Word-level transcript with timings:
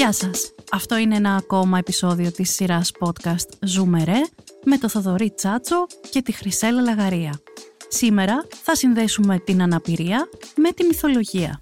Γεια 0.00 0.12
σας! 0.12 0.52
Αυτό 0.72 0.96
είναι 0.98 1.16
ένα 1.16 1.34
ακόμα 1.34 1.78
επεισόδιο 1.78 2.32
της 2.32 2.50
σειράς 2.50 2.92
podcast 2.98 3.48
«Ζούμε 3.60 4.04
ρε» 4.04 4.20
με 4.64 4.78
το 4.78 4.88
Θοδωρή 4.88 5.30
Τσάτσο 5.30 5.86
και 6.10 6.22
τη 6.22 6.32
Χρυσέλα 6.32 6.80
Λαγαρία. 6.80 7.40
Σήμερα 7.88 8.46
θα 8.62 8.74
συνδέσουμε 8.74 9.38
την 9.38 9.62
αναπηρία 9.62 10.28
με 10.56 10.72
τη 10.72 10.84
μυθολογία. 10.84 11.58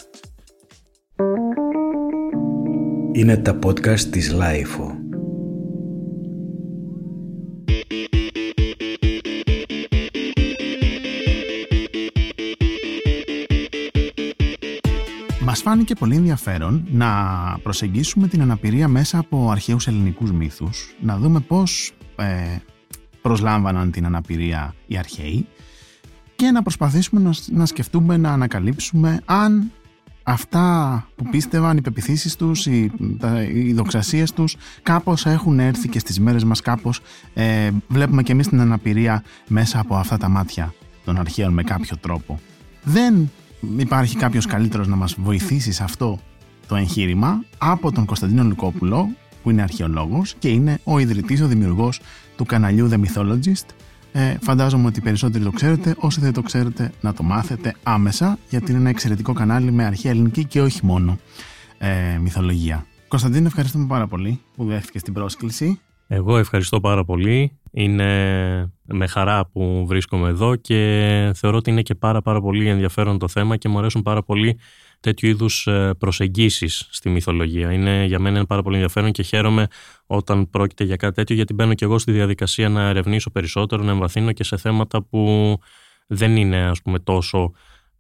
Είναι 3.12 3.36
τα 3.36 3.58
podcast 3.66 4.00
της 4.00 4.32
LiFO. 4.32 5.07
Φάνηκε 15.68 15.94
πολύ 15.94 16.16
ενδιαφέρον 16.16 16.86
να 16.90 17.08
προσεγγίσουμε 17.62 18.28
την 18.28 18.42
αναπηρία 18.42 18.88
μέσα 18.88 19.18
από 19.18 19.50
αρχαίους 19.50 19.86
ελληνικούς 19.86 20.32
μύθους, 20.32 20.94
να 21.00 21.18
δούμε 21.18 21.40
πώς 21.40 21.92
ε, 22.16 22.56
προσλάμβαναν 23.22 23.90
την 23.90 24.06
αναπηρία 24.06 24.74
οι 24.86 24.96
αρχαίοι 24.98 25.46
και 26.36 26.50
να 26.50 26.62
προσπαθήσουμε 26.62 27.20
να, 27.20 27.30
να 27.46 27.66
σκεφτούμε, 27.66 28.16
να 28.16 28.32
ανακαλύψουμε 28.32 29.20
αν 29.24 29.72
αυτά 30.22 31.08
που 31.16 31.24
πίστευαν, 31.30 31.76
οι 31.76 31.80
πεπιθήσεις 31.80 32.36
τους, 32.36 32.66
οι, 32.66 32.92
τα, 33.18 33.42
οι 33.42 33.72
δοξασίες 33.72 34.32
τους 34.32 34.56
κάπως 34.82 35.26
έχουν 35.26 35.58
έρθει 35.58 35.88
και 35.88 35.98
στις 35.98 36.20
μέρες 36.20 36.44
μας 36.44 36.60
κάπως 36.60 37.00
ε, 37.34 37.70
βλέπουμε 37.88 38.22
και 38.22 38.32
εμείς 38.32 38.48
την 38.48 38.60
αναπηρία 38.60 39.22
μέσα 39.48 39.80
από 39.80 39.96
αυτά 39.96 40.16
τα 40.16 40.28
μάτια 40.28 40.74
των 41.04 41.18
αρχαίων 41.18 41.52
με 41.52 41.62
κάποιο 41.62 41.96
τρόπο. 41.96 42.40
Δεν 42.82 43.30
υπάρχει 43.76 44.16
κάποιος 44.16 44.46
καλύτερος 44.46 44.86
να 44.86 44.96
μας 44.96 45.14
βοηθήσει 45.18 45.72
σε 45.72 45.84
αυτό 45.84 46.18
το 46.68 46.76
εγχείρημα 46.76 47.44
από 47.58 47.92
τον 47.92 48.04
Κωνσταντίνο 48.04 48.42
Λουκόπουλο 48.44 49.08
που 49.42 49.50
είναι 49.50 49.62
αρχαιολόγος 49.62 50.34
και 50.38 50.48
είναι 50.48 50.80
ο 50.84 50.98
ιδρυτής, 50.98 51.40
ο 51.40 51.46
δημιουργός 51.46 52.00
του 52.36 52.44
καναλιού 52.44 52.88
The 52.90 52.94
Mythologist 52.94 53.66
ε, 54.12 54.36
φαντάζομαι 54.40 54.86
ότι 54.86 55.00
περισσότεροι 55.00 55.44
το 55.44 55.50
ξέρετε. 55.50 55.94
Όσοι 55.98 56.20
δεν 56.20 56.32
το 56.32 56.42
ξέρετε, 56.42 56.92
να 57.00 57.14
το 57.14 57.22
μάθετε 57.22 57.74
άμεσα, 57.82 58.38
γιατί 58.48 58.70
είναι 58.70 58.80
ένα 58.80 58.88
εξαιρετικό 58.88 59.32
κανάλι 59.32 59.70
με 59.70 59.84
αρχαία 59.84 60.12
ελληνική 60.12 60.44
και 60.44 60.60
όχι 60.60 60.86
μόνο 60.86 61.18
ε, 61.78 62.18
μυθολογία. 62.20 62.86
Κωνσταντίνο, 63.08 63.46
ευχαριστούμε 63.46 63.86
πάρα 63.86 64.06
πολύ 64.06 64.40
που 64.56 64.64
δέχτηκες 64.64 65.02
την 65.02 65.12
πρόσκληση. 65.12 65.80
Εγώ 66.06 66.38
ευχαριστώ 66.38 66.80
πάρα 66.80 67.04
πολύ. 67.04 67.58
Είναι 67.70 68.70
με 68.92 69.06
χαρά 69.06 69.46
που 69.46 69.84
βρίσκομαι 69.86 70.28
εδώ 70.28 70.56
και 70.56 71.32
θεωρώ 71.34 71.56
ότι 71.56 71.70
είναι 71.70 71.82
και 71.82 71.94
πάρα 71.94 72.22
πάρα 72.22 72.40
πολύ 72.40 72.68
ενδιαφέρον 72.68 73.18
το 73.18 73.28
θέμα 73.28 73.56
και 73.56 73.68
μου 73.68 73.78
αρέσουν 73.78 74.02
πάρα 74.02 74.22
πολύ 74.22 74.58
τέτοιου 75.00 75.28
είδους 75.28 75.66
ε, 75.66 75.94
προσεγγίσεις 75.98 76.88
στη 76.90 77.08
μυθολογία. 77.08 77.72
Είναι 77.72 78.04
για 78.04 78.18
μένα 78.18 78.46
πάρα 78.46 78.62
πολύ 78.62 78.74
ενδιαφέρον 78.74 79.12
και 79.12 79.22
χαίρομαι 79.22 79.66
όταν 80.06 80.50
πρόκειται 80.50 80.84
για 80.84 80.96
κάτι 80.96 81.14
τέτοιο, 81.14 81.34
γιατί 81.36 81.54
μπαίνω 81.54 81.74
και 81.74 81.84
εγώ 81.84 81.98
στη 81.98 82.12
διαδικασία 82.12 82.68
να 82.68 82.88
ερευνήσω 82.88 83.30
περισσότερο, 83.30 83.82
να 83.82 83.90
εμβαθύνω 83.90 84.32
και 84.32 84.44
σε 84.44 84.56
θέματα 84.56 85.02
που 85.02 85.56
δεν 86.06 86.36
είναι 86.36 86.64
ας 86.64 86.82
πούμε 86.82 86.98
τόσο 86.98 87.52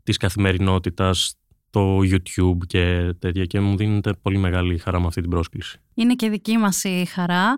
της 0.02 0.16
καθημερινότητας 0.16 1.38
το 1.70 1.98
YouTube 1.98 2.66
και 2.66 3.14
τέτοια 3.18 3.44
και 3.44 3.60
μου 3.60 3.76
δίνεται 3.76 4.12
πολύ 4.22 4.38
μεγάλη 4.38 4.78
χαρά 4.78 5.00
με 5.00 5.06
αυτή 5.06 5.20
την 5.20 5.30
πρόσκληση. 5.30 5.80
Είναι 5.94 6.14
και 6.14 6.28
δική 6.28 6.56
μας 6.56 6.84
η 6.84 7.04
χαρά 7.04 7.56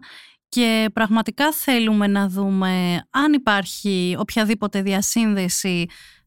και 0.50 0.90
πραγματικά 0.92 1.52
θέλουμε 1.52 2.06
να 2.06 2.28
δούμε 2.28 3.02
αν 3.10 3.32
υπάρχει 3.32 4.16
οποιαδήποτε 4.18 4.82
διασύνδεση 4.82 5.86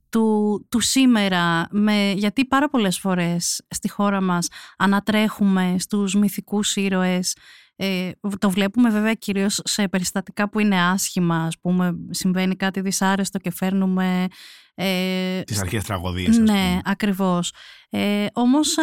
του, 0.10 0.68
του 0.70 0.80
σήμερα, 0.80 1.68
με, 1.72 2.12
γιατί 2.12 2.46
πάρα 2.46 2.70
πολλές 2.70 3.00
φορές 3.00 3.62
στη 3.70 3.90
χώρα 3.90 4.22
μας 4.22 4.48
ανατρέχουμε 4.78 5.76
στους 5.80 6.16
μυθικούς 6.16 6.76
ήρωες. 6.76 7.36
Ε, 7.76 8.12
το 8.38 8.50
βλέπουμε 8.50 8.90
βέβαια 8.90 9.14
κυρίως 9.14 9.62
σε 9.64 9.88
περιστατικά 9.88 10.50
που 10.50 10.60
είναι 10.60 10.82
άσχημα, 10.82 11.36
ας 11.38 11.60
πούμε, 11.60 11.96
συμβαίνει 12.10 12.56
κάτι 12.56 12.82
δυσάρεστο 12.82 13.38
και 13.38 13.52
φέρνουμε... 13.52 14.28
Ε, 14.76 15.42
Τις 15.42 15.62
αρχές 15.62 15.84
τραγωδίες, 15.84 16.38
Ναι, 16.38 16.80
ακριβώς. 16.84 17.54
Ε, 17.90 18.26
όμως 18.34 18.76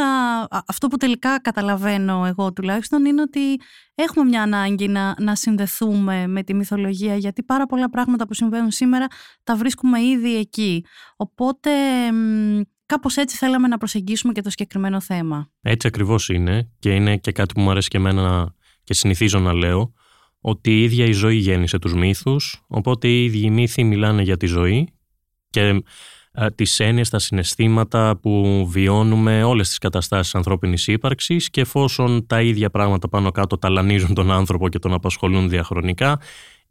αυτό 0.66 0.88
που 0.88 0.96
τελικά 0.96 1.40
καταλαβαίνω 1.40 2.24
εγώ 2.26 2.52
τουλάχιστον 2.52 3.04
είναι 3.04 3.22
ότι 3.22 3.40
έχουμε 3.94 4.24
μια 4.24 4.42
ανάγκη 4.42 4.88
να, 4.88 5.14
να 5.18 5.34
συνδεθούμε 5.34 6.26
με 6.26 6.42
τη 6.42 6.54
μυθολογία 6.54 7.16
γιατί 7.16 7.42
πάρα 7.42 7.66
πολλά 7.66 7.90
πράγματα 7.90 8.26
που 8.26 8.34
συμβαίνουν 8.34 8.70
σήμερα 8.70 9.06
τα 9.44 9.56
βρίσκουμε 9.56 10.00
ήδη 10.02 10.36
εκεί. 10.36 10.84
Οπότε 11.16 11.70
κάπως 12.86 13.16
έτσι 13.16 13.36
θέλαμε 13.36 13.68
να 13.68 13.78
προσεγγίσουμε 13.78 14.32
και 14.32 14.40
το 14.40 14.50
συγκεκριμένο 14.50 15.00
θέμα. 15.00 15.50
Έτσι 15.62 15.86
ακριβώς 15.86 16.28
είναι 16.28 16.70
και 16.78 16.94
είναι 16.94 17.16
και 17.16 17.32
κάτι 17.32 17.54
που 17.54 17.60
μου 17.60 17.70
αρέσει 17.70 17.88
και 17.88 17.96
εμένα 17.96 18.54
και 18.84 18.94
συνηθίζω 18.94 19.38
να 19.38 19.52
λέω 19.52 19.92
ότι 20.40 20.70
η 20.70 20.82
ίδια 20.82 21.04
η 21.04 21.12
ζωή 21.12 21.36
γέννησε 21.36 21.78
τους 21.78 21.94
μύθους, 21.94 22.64
οπότε 22.68 23.08
οι 23.08 23.24
ίδιοι 23.24 23.38
οι 23.38 23.50
μύθοι 23.50 23.84
μιλάνε 23.84 24.22
για 24.22 24.36
τη 24.36 24.46
ζωή 24.46 24.88
και 25.50 25.82
ε, 26.32 26.50
τις 26.50 26.80
έννοιες, 26.80 27.08
τα 27.08 27.18
συναισθήματα 27.18 28.16
που 28.16 28.66
βιώνουμε, 28.70 29.42
όλες 29.42 29.68
τις 29.68 29.78
καταστάσεις 29.78 30.34
ανθρώπινης 30.34 30.86
ύπαρξης 30.86 31.50
και 31.50 31.60
εφόσον 31.60 32.26
τα 32.26 32.42
ίδια 32.42 32.70
πράγματα 32.70 33.08
πάνω 33.08 33.30
κάτω 33.30 33.58
ταλανίζουν 33.58 34.14
τον 34.14 34.30
άνθρωπο 34.30 34.68
και 34.68 34.78
τον 34.78 34.92
απασχολούν 34.92 35.48
διαχρονικά, 35.48 36.20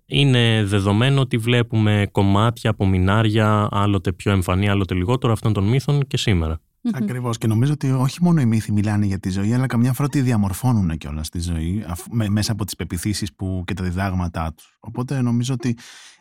είναι 0.05 0.63
δεδομένο 0.65 1.21
ότι 1.21 1.37
βλέπουμε 1.37 2.07
κομμάτια, 2.11 2.69
απομεινάρια, 2.69 3.67
άλλοτε 3.71 4.11
πιο 4.11 4.31
εμφανή, 4.31 4.69
άλλοτε 4.69 4.93
λιγότερο 4.93 5.33
αυτών 5.33 5.53
των 5.53 5.63
μύθων 5.63 6.07
και 6.07 6.17
σήμερα. 6.17 6.59
Ακριβώς. 6.93 7.37
Και 7.37 7.47
νομίζω 7.47 7.71
ότι 7.71 7.91
όχι 7.91 8.23
μόνο 8.23 8.41
οι 8.41 8.45
μύθοι 8.45 8.71
μιλάνε 8.71 9.05
για 9.05 9.19
τη 9.19 9.29
ζωή, 9.29 9.53
αλλά 9.53 9.65
καμιά 9.65 9.93
φορά 9.93 10.09
τη 10.09 10.21
διαμορφώνουν 10.21 10.97
κιόλας 10.97 11.29
τη 11.29 11.39
ζωή 11.39 11.85
μέσα 12.29 12.51
από 12.51 12.65
τις 12.65 12.75
πεπιθήσεις 12.75 13.31
και 13.65 13.73
τα 13.73 13.83
διδάγματά 13.83 14.53
τους. 14.55 14.77
Οπότε 14.79 15.21
νομίζω 15.21 15.53
ότι 15.53 15.77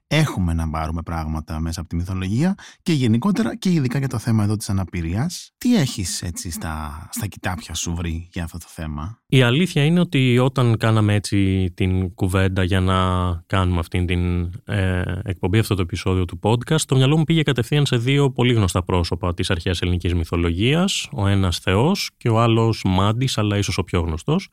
έχουμε 0.08 0.52
να 0.54 0.70
πάρουμε 0.70 1.02
πράγματα 1.02 1.60
μέσα 1.60 1.80
από 1.80 1.88
τη 1.88 1.96
μυθολογία 1.96 2.54
και 2.82 2.92
γενικότερα 2.92 3.56
και 3.56 3.70
ειδικά 3.70 3.98
για 3.98 4.08
το 4.08 4.18
θέμα 4.18 4.44
εδώ 4.44 4.56
της 4.56 4.70
αναπηρίας. 4.70 5.52
Τι 5.58 5.76
έχεις 5.76 6.22
έτσι 6.22 6.50
στα, 6.50 7.08
στα 7.12 7.26
κοιτάπια 7.26 7.74
σου 7.74 7.94
βρει 7.94 8.28
για 8.32 8.44
αυτό 8.44 8.58
το 8.58 8.66
θέμα; 8.68 9.18
Η 9.26 9.42
αλήθεια 9.42 9.84
είναι 9.84 10.00
ότι 10.00 10.38
όταν 10.38 10.76
κάναμε 10.76 11.14
έτσι 11.14 11.70
την 11.74 12.14
κουβέντα 12.14 12.62
για 12.62 12.80
να 12.80 12.96
κάνουμε 13.46 13.78
αυτή 13.78 14.04
την 14.04 14.52
ε, 14.64 15.02
εκπομπή, 15.24 15.58
αυτό 15.58 15.74
το 15.74 15.82
επεισόδιο 15.82 16.24
του 16.24 16.38
podcast, 16.42 16.80
το 16.80 16.96
μυαλό 16.96 17.16
μου 17.16 17.24
πήγε 17.24 17.42
κατευθείαν 17.42 17.86
σε 17.86 17.96
δύο 17.96 18.30
πολύ 18.30 18.52
γνωστά 18.52 18.82
πρόσωπα 18.82 19.34
της 19.34 19.50
αρχαίας 19.50 19.80
ελληνικής 19.80 20.14
μυθολογίας, 20.14 21.08
ο 21.12 21.26
ένας 21.26 21.58
θεός 21.58 22.10
και 22.16 22.28
ο 22.28 22.40
άλλος 22.40 22.82
μάντης, 22.84 23.38
αλλά 23.38 23.58
ίσως 23.58 23.78
ο 23.78 23.84
πιο 23.84 24.00
γνωστός. 24.00 24.48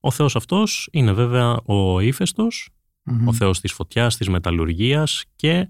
Ο 0.00 0.10
θεός 0.10 0.36
αυτός 0.36 0.88
είναι 0.92 1.12
βέβαια 1.12 1.60
ο 1.64 2.00
ύφεστος 2.00 2.68
ο 3.24 3.32
θεός 3.32 3.60
της 3.60 3.72
φωτιάς, 3.72 4.16
της 4.16 4.28
μεταλλουργίας 4.28 5.24
και 5.36 5.68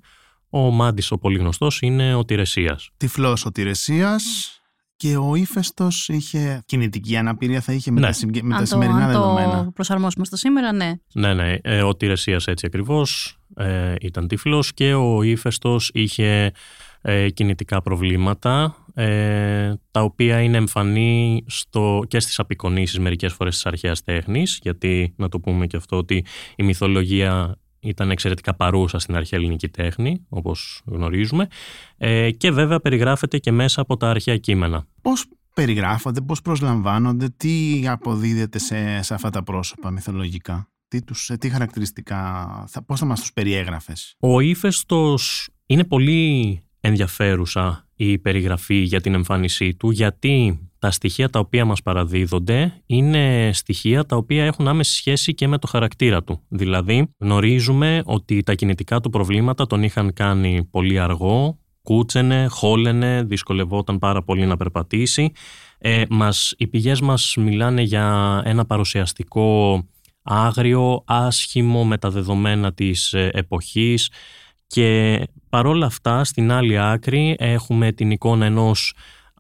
ο 0.50 0.70
Μάντης 0.70 1.10
ο 1.10 1.18
πολύ 1.18 1.38
γνωστός 1.38 1.80
είναι 1.82 2.14
ο 2.14 2.24
Τηρεσίας. 2.24 2.90
Τυφλός 2.96 3.44
ο 3.44 3.52
Τηρεσίας 3.52 4.52
και 4.96 5.16
ο 5.16 5.34
ύφεστος 5.34 6.08
είχε 6.08 6.62
κινητική 6.66 7.16
αναπηρία, 7.16 7.60
θα 7.60 7.72
είχε 7.72 7.90
με, 7.90 8.00
ναι. 8.00 8.10
τα, 8.10 8.42
με 8.42 8.54
τα 8.54 8.64
σημερινά 8.64 9.00
το, 9.00 9.06
δεδομένα. 9.06 9.58
Αν 9.58 9.64
το 9.64 9.70
προσαρμόσουμε 9.70 10.24
στο 10.24 10.36
σήμερα, 10.36 10.72
ναι. 10.72 10.92
Ναι, 11.12 11.34
ναι. 11.34 11.56
Ε, 11.62 11.82
ο 11.82 11.96
Τηρεσίας 11.96 12.46
έτσι 12.46 12.66
ακριβώς 12.66 13.38
ε, 13.56 13.94
ήταν 14.00 14.28
τυφλός 14.28 14.74
και 14.74 14.94
ο 14.94 15.22
ύφεστος 15.22 15.90
είχε 15.94 16.52
ε, 17.00 17.30
κινητικά 17.30 17.82
προβλήματα 17.82 18.76
ε, 18.98 19.74
τα 19.90 20.02
οποία 20.02 20.40
είναι 20.40 20.56
εμφανή 20.56 21.44
στο, 21.46 22.04
και 22.08 22.20
στις 22.20 22.38
απεικονίσεις 22.38 22.98
μερικές 22.98 23.32
φορές 23.32 23.54
της 23.54 23.66
αρχαίας 23.66 24.02
τέχνης 24.02 24.58
γιατί 24.62 25.14
να 25.16 25.28
το 25.28 25.40
πούμε 25.40 25.66
και 25.66 25.76
αυτό 25.76 25.96
ότι 25.96 26.24
η 26.56 26.62
μυθολογία 26.62 27.58
ήταν 27.80 28.10
εξαιρετικά 28.10 28.54
παρούσα 28.54 28.98
στην 28.98 29.16
αρχαία 29.16 29.38
ελληνική 29.38 29.68
τέχνη 29.68 30.26
όπως 30.28 30.82
γνωρίζουμε 30.84 31.48
ε, 31.96 32.30
και 32.30 32.50
βέβαια 32.50 32.80
περιγράφεται 32.80 33.38
και 33.38 33.52
μέσα 33.52 33.80
από 33.80 33.96
τα 33.96 34.10
αρχαία 34.10 34.36
κείμενα. 34.36 34.86
Πώς 35.02 35.26
περιγράφονται, 35.54 36.20
πώς 36.20 36.42
προσλαμβάνονται, 36.42 37.28
τι 37.36 37.82
αποδίδεται 37.88 38.58
σε, 38.58 39.02
σε 39.02 39.14
αυτά 39.14 39.30
τα 39.30 39.42
πρόσωπα 39.42 39.90
μυθολογικά; 39.90 40.68
Τι, 40.88 41.02
τους, 41.02 41.30
τι 41.38 41.48
χαρακτηριστικά, 41.48 42.46
θα, 42.68 42.82
πώς 42.82 42.98
θα 42.98 43.06
μας 43.06 43.20
τους 43.20 43.32
περιέγραφες; 43.32 44.14
Ο 44.20 44.40
ύφεστος 44.40 45.48
είναι 45.66 45.84
πολύ 45.84 46.62
ενδιαφέρουσα 46.80 47.86
η 47.96 48.18
περιγραφή 48.18 48.74
για 48.74 49.00
την 49.00 49.14
εμφάνισή 49.14 49.74
του 49.74 49.90
γιατί 49.90 50.58
τα 50.78 50.90
στοιχεία 50.90 51.30
τα 51.30 51.38
οποία 51.38 51.64
μας 51.64 51.82
παραδίδονται 51.82 52.82
είναι 52.86 53.50
στοιχεία 53.52 54.04
τα 54.04 54.16
οποία 54.16 54.44
έχουν 54.44 54.68
άμεση 54.68 54.94
σχέση 54.94 55.34
και 55.34 55.48
με 55.48 55.58
το 55.58 55.66
χαρακτήρα 55.66 56.22
του. 56.22 56.40
Δηλαδή 56.48 57.14
γνωρίζουμε 57.18 58.02
ότι 58.04 58.42
τα 58.42 58.54
κινητικά 58.54 59.00
του 59.00 59.10
προβλήματα 59.10 59.66
τον 59.66 59.82
είχαν 59.82 60.12
κάνει 60.12 60.68
πολύ 60.70 60.98
αργό, 60.98 61.58
κούτσενε, 61.82 62.46
χόλενε, 62.50 63.22
δυσκολευόταν 63.22 63.98
πάρα 63.98 64.22
πολύ 64.22 64.46
να 64.46 64.56
περπατήσει. 64.56 65.32
Ε, 65.78 66.02
μας, 66.08 66.54
οι 66.58 66.66
πηγές 66.66 67.00
μας 67.00 67.34
μιλάνε 67.38 67.82
για 67.82 68.42
ένα 68.44 68.64
παρουσιαστικό 68.66 69.82
άγριο, 70.22 71.02
άσχημο 71.06 71.84
με 71.84 71.98
τα 71.98 72.10
δεδομένα 72.10 72.72
της 72.72 73.12
ε, 73.12 73.30
εποχής 73.32 74.10
και 74.66 75.20
παρόλα 75.48 75.86
αυτά 75.86 76.24
στην 76.24 76.52
άλλη 76.52 76.78
άκρη 76.78 77.36
έχουμε 77.38 77.92
την 77.92 78.10
εικόνα 78.10 78.46
ενός 78.46 78.94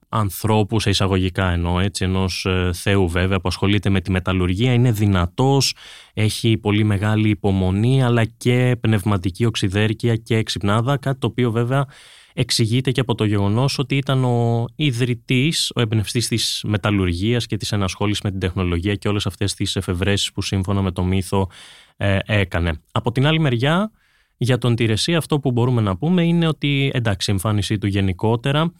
ανθρώπου 0.08 0.80
σε 0.80 0.90
εισαγωγικά 0.90 1.50
εννοώ, 1.50 1.80
έτσι, 1.80 2.04
ενός 2.04 2.44
ε, 2.44 2.70
Θεού 2.74 3.08
βέβαια 3.08 3.40
που 3.40 3.48
ασχολείται 3.48 3.90
με 3.90 4.00
τη 4.00 4.10
μεταλλουργία, 4.10 4.72
είναι 4.72 4.92
δυνατός, 4.92 5.74
έχει 6.14 6.56
πολύ 6.56 6.84
μεγάλη 6.84 7.28
υπομονή 7.28 8.02
αλλά 8.02 8.24
και 8.24 8.76
πνευματική 8.80 9.44
οξυδέρκεια 9.44 10.16
και 10.16 10.36
εξυπνάδα, 10.36 10.96
κάτι 10.96 11.18
το 11.18 11.26
οποίο 11.26 11.50
βέβαια 11.50 11.86
εξηγείται 12.34 12.90
και 12.90 13.00
από 13.00 13.14
το 13.14 13.24
γεγονός 13.24 13.78
ότι 13.78 13.96
ήταν 13.96 14.24
ο 14.24 14.64
ιδρυτής, 14.76 15.72
ο 15.74 15.80
εμπνευστής 15.80 16.28
της 16.28 16.62
μεταλλουργίας 16.66 17.46
και 17.46 17.56
της 17.56 17.72
ενασχόλησης 17.72 18.22
με 18.22 18.30
την 18.30 18.40
τεχνολογία 18.40 18.94
και 18.94 19.08
όλες 19.08 19.26
αυτές 19.26 19.54
τις 19.54 19.76
εφευρέσεις 19.76 20.32
που 20.32 20.42
σύμφωνα 20.42 20.82
με 20.82 20.90
το 20.90 21.04
μύθο 21.04 21.50
ε, 21.96 22.18
έκανε. 22.26 22.80
Από 22.92 23.12
την 23.12 23.26
άλλη 23.26 23.40
μεριά, 23.40 23.90
για 24.38 24.58
τον 24.58 24.74
Τηρεσί 24.74 25.14
αυτό 25.14 25.40
που 25.40 25.52
μπορούμε 25.52 25.80
να 25.80 25.96
πούμε 25.96 26.22
είναι 26.22 26.46
ότι 26.46 26.90
εντάξει 26.94 27.30
η 27.30 27.32
εμφάνισή 27.32 27.78
του 27.78 27.86
γενικότερα 27.86 28.72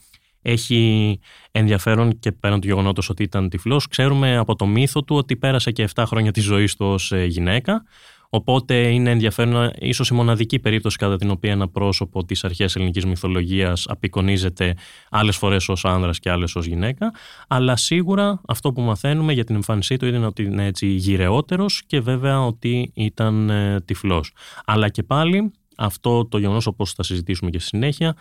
έχει 0.43 1.20
ενδιαφέρον 1.50 2.19
και 2.19 2.32
πέραν 2.32 2.60
του 2.60 2.66
γεγονότος 2.66 3.08
ότι 3.08 3.22
ήταν 3.22 3.49
τυφλός. 3.49 3.88
Ξέρουμε 3.88 4.37
από 4.37 4.55
το 4.55 4.66
μύθο 4.66 5.05
του 5.05 5.16
ότι 5.16 5.37
πέρασε 5.37 5.70
και 5.70 5.88
7 5.94 6.02
χρόνια 6.06 6.32
της 6.32 6.44
ζωής 6.44 6.76
του 6.76 6.87
ως 6.87 7.12
ε, 7.12 7.25
γυναίκα. 7.25 7.84
Οπότε 8.30 8.88
είναι 8.88 9.10
ενδιαφέρον, 9.10 9.70
ίσως 9.78 10.08
η 10.08 10.14
μοναδική 10.14 10.58
περίπτωση 10.58 10.96
κατά 10.96 11.16
την 11.16 11.30
οποία 11.30 11.52
ένα 11.52 11.69
πρόσωπο 11.69 12.25
της 12.25 12.44
αρχαίας 12.44 12.76
ελληνικής 12.76 13.04
μυθολογίας 13.04 13.84
απεικονίζεται 13.88 14.75
άλλες 15.10 15.36
φορές 15.36 15.69
ως 15.69 15.84
άνδρας 15.84 16.19
και 16.19 16.30
άλλες 16.30 16.56
ως 16.56 16.66
γυναίκα. 16.66 17.14
Αλλά 17.48 17.76
σίγουρα 17.76 18.40
αυτό 18.46 18.72
που 18.72 18.80
μαθαίνουμε 18.80 19.32
για 19.32 19.44
την 19.44 19.54
εμφάνισή 19.54 19.96
του 19.96 20.06
είναι 20.06 20.26
ότι 20.26 20.42
είναι 20.42 20.66
έτσι 20.66 20.86
γυρεότερος 20.86 21.82
και 21.86 22.00
βέβαια 22.00 22.44
ότι 22.44 22.90
ήταν 22.94 23.50
ε, 23.50 23.80
τυφλός. 23.80 24.32
Αλλά 24.64 24.88
και 24.88 25.02
πάλι 25.02 25.50
αυτό 25.76 26.26
το 26.26 26.38
γεγονός, 26.38 26.66
όπως 26.66 26.92
θα 26.92 27.02
συζητήσουμε 27.02 27.50
και 27.50 27.58
στη 27.58 27.69
συνέχεια, 27.69 28.16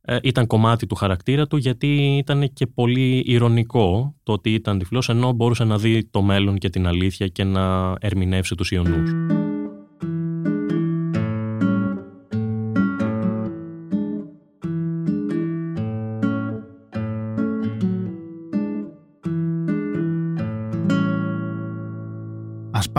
ε, 0.00 0.18
ήταν 0.22 0.46
κομμάτι 0.46 0.86
του 0.86 0.94
χαρακτήρα 0.94 1.46
του 1.46 1.56
γιατί 1.56 2.16
ήταν 2.16 2.52
και 2.52 2.66
πολύ 2.66 3.22
ηρωνικό 3.26 4.14
το 4.22 4.32
ότι 4.32 4.52
ήταν 4.52 4.78
τυφλός 4.78 5.08
ενώ 5.08 5.32
μπορούσε 5.32 5.64
να 5.64 5.78
δει 5.78 6.04
το 6.10 6.22
μέλλον 6.22 6.58
και 6.58 6.70
την 6.70 6.86
αλήθεια 6.86 7.26
και 7.26 7.44
να 7.44 7.94
ερμηνεύσει 8.00 8.54
τους 8.54 8.70
Ιωνούς. 8.70 9.10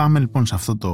Πάμε 0.08 0.20
λοιπόν 0.20 0.46
σε 0.46 0.54
αυτό 0.54 0.76
το 0.76 0.92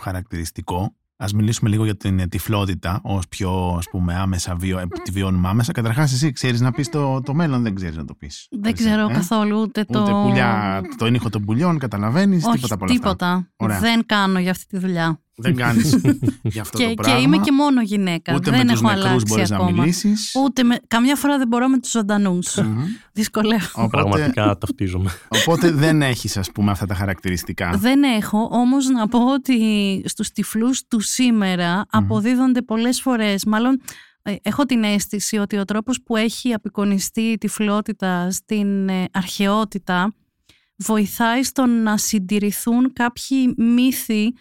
χαρακτηριστικό 0.00 0.94
Α 1.16 1.26
μιλήσουμε 1.34 1.70
λίγο 1.70 1.84
για 1.84 1.96
την 1.96 2.28
τυφλότητα 2.28 3.00
ως 3.02 3.28
πιο 3.28 3.74
ας 3.78 3.86
πούμε, 3.90 4.14
άμεσα 4.14 4.54
βιο, 4.54 4.78
ε, 4.78 4.86
τη 5.02 5.10
βιώνουμε 5.10 5.48
άμεσα. 5.48 5.72
Καταρχάς, 5.72 6.12
εσύ 6.12 6.32
ξέρεις 6.32 6.60
να 6.60 6.72
πεις 6.72 6.88
το, 6.88 7.20
το 7.20 7.34
μέλλον, 7.34 7.62
δεν 7.62 7.74
ξέρεις 7.74 7.96
να 7.96 8.04
το 8.04 8.14
πεις. 8.14 8.46
Δεν 8.50 8.72
ξέρω 8.72 9.08
ε; 9.08 9.12
καθόλου 9.12 9.60
ούτε 9.60 9.84
το. 9.84 10.00
Ούτε 10.00 10.10
πουλιά, 10.10 10.80
το 10.96 11.06
ήχο 11.06 11.30
των 11.30 11.44
πουλιών, 11.44 11.78
καταλαβαίνεις. 11.78 12.44
Τίποτα 12.44 12.74
από 12.74 12.86
Τίποτα. 12.86 13.52
Δεν 13.56 14.06
κάνω 14.06 14.38
για 14.38 14.50
αυτή 14.50 14.66
τη 14.66 14.78
δουλειά. 14.78 15.20
Δεν 15.42 15.56
κάνεις 15.56 16.00
γι' 16.42 16.60
αυτό 16.60 16.78
και, 16.78 16.84
το 16.84 16.94
πράγμα. 16.94 17.16
Και 17.16 17.22
είμαι 17.22 17.38
και 17.38 17.52
μόνο 17.52 17.82
γυναίκα. 17.82 18.34
Ούτε 18.34 18.50
δεν 18.50 18.66
με 18.66 18.72
έχω 18.72 18.88
αλλάξει 18.88 19.24
μπορείς 19.28 19.50
ακόμα. 19.50 19.70
να 19.70 19.80
μιλήσεις. 19.80 20.32
Ούτε 20.44 20.62
με... 20.62 20.78
Καμιά 20.88 21.16
φορά 21.16 21.38
δεν 21.38 21.48
μπορώ 21.48 21.68
με 21.68 21.78
τους 21.78 21.90
ζωντανούς. 21.90 22.58
Δυσκολεύω. 23.12 23.88
Πραγματικά 23.88 24.58
ταυτίζομαι. 24.58 25.10
Οπότε 25.28 25.70
δεν 25.70 26.02
έχεις, 26.02 26.36
ας 26.36 26.52
πούμε, 26.52 26.70
αυτά 26.70 26.86
τα 26.86 26.94
χαρακτηριστικά. 26.94 27.70
Δεν 27.76 28.02
έχω, 28.02 28.48
όμως 28.52 28.88
να 28.88 29.08
πω 29.08 29.32
ότι 29.32 29.58
στους 30.04 30.30
τυφλούς 30.30 30.86
του 30.88 31.00
σήμερα 31.00 31.86
αποδίδονται 31.90 32.62
πολλές 32.62 33.00
φορές. 33.00 33.44
Μάλλον 33.44 33.80
ε, 34.22 34.34
έχω 34.42 34.64
την 34.64 34.84
αίσθηση 34.84 35.36
ότι 35.36 35.56
ο 35.56 35.64
τρόπος 35.64 36.02
που 36.02 36.16
έχει 36.16 36.52
απεικονιστεί 36.52 37.20
η 37.20 37.38
τυφλότητα 37.38 38.30
στην 38.30 38.88
ε, 38.88 39.04
αρχαιότητα 39.12 40.14
βοηθάει 40.76 41.42
στο 41.42 41.66
να 41.66 41.96
συντηρηθούν 41.96 42.92
κάποιοι 42.92 43.54
μύθοι 43.56 44.32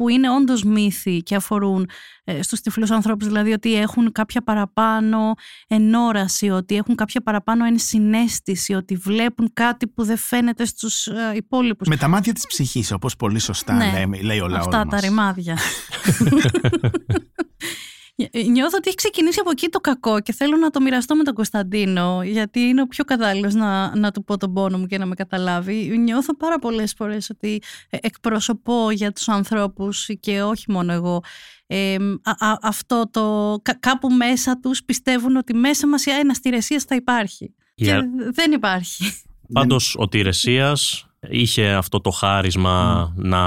που 0.00 0.08
είναι 0.08 0.30
όντως 0.30 0.62
μύθοι 0.62 1.22
και 1.22 1.34
αφορούν 1.34 1.90
ε, 2.24 2.42
στους 2.42 2.60
τυφλούς 2.60 2.90
ανθρώπους, 2.90 3.26
δηλαδή 3.26 3.52
ότι 3.52 3.74
έχουν 3.74 4.12
κάποια 4.12 4.42
παραπάνω 4.42 5.34
ενόραση, 5.66 6.50
ότι 6.50 6.76
έχουν 6.76 6.94
κάποια 6.94 7.20
παραπάνω 7.20 7.64
ενσυναίσθηση, 7.64 8.72
ότι 8.74 8.96
βλέπουν 8.96 9.50
κάτι 9.52 9.86
που 9.86 10.04
δεν 10.04 10.16
φαίνεται 10.16 10.64
στους 10.64 11.06
ε, 11.06 11.32
υπόλοιπους. 11.34 11.88
Με 11.88 11.96
τα 11.96 12.08
μάτια 12.08 12.32
της 12.32 12.46
ψυχής, 12.46 12.92
όπως 12.92 13.16
πολύ 13.16 13.38
σωστά 13.38 13.74
Ναι, 13.74 14.04
λέει, 14.06 14.22
λέει 14.22 14.40
ο 14.40 14.48
λαός 14.48 14.64
Αυτά 14.64 14.84
μας. 14.84 15.00
τα 15.00 15.08
ρημάδια. 15.08 15.58
Νιώθω 18.50 18.76
ότι 18.76 18.88
έχει 18.88 18.96
ξεκινήσει 18.96 19.38
από 19.40 19.50
εκεί 19.50 19.68
το 19.68 19.80
κακό 19.80 20.20
και 20.20 20.32
θέλω 20.32 20.56
να 20.56 20.70
το 20.70 20.80
μοιραστώ 20.80 21.14
με 21.16 21.22
τον 21.22 21.34
Κωνσταντίνο, 21.34 22.22
γιατί 22.24 22.60
είναι 22.60 22.80
ο 22.80 22.86
πιο 22.86 23.04
κατάλληλος 23.04 23.54
να, 23.54 23.96
να 23.96 24.10
του 24.10 24.24
πω 24.24 24.36
τον 24.36 24.52
πόνο 24.52 24.78
μου 24.78 24.86
και 24.86 24.98
να 24.98 25.06
με 25.06 25.14
καταλάβει. 25.14 25.98
Νιώθω 25.98 26.36
πάρα 26.36 26.58
πολλές 26.58 26.94
φορές 26.96 27.30
ότι 27.30 27.62
ε, 27.90 27.96
εκπροσωπώ 28.00 28.90
για 28.90 29.12
τους 29.12 29.28
ανθρώπους 29.28 30.08
και 30.20 30.42
όχι 30.42 30.64
μόνο 30.70 30.92
εγώ. 30.92 31.22
Ε, 31.66 31.94
α, 32.22 32.46
α, 32.48 32.58
αυτό 32.62 33.10
το 33.10 33.58
κα- 33.62 33.76
κάπου 33.80 34.08
μέσα 34.10 34.58
τους 34.60 34.84
πιστεύουν 34.84 35.36
ότι 35.36 35.54
μέσα 35.54 35.86
μας 35.88 36.04
η 36.06 36.10
αναστηρεσία 36.10 36.82
θα 36.88 36.94
υπάρχει. 36.94 37.54
Και 37.74 37.94
Yeah. 37.96 38.32
δεν 38.32 38.52
υπάρχει. 38.52 39.12
Πάντως 39.52 39.96
ο 39.98 40.08
Τηρεσίας 40.08 41.06
είχε 41.28 41.68
αυτό 41.68 42.00
το 42.00 42.10
χάρισμα 42.10 43.12
να 43.16 43.42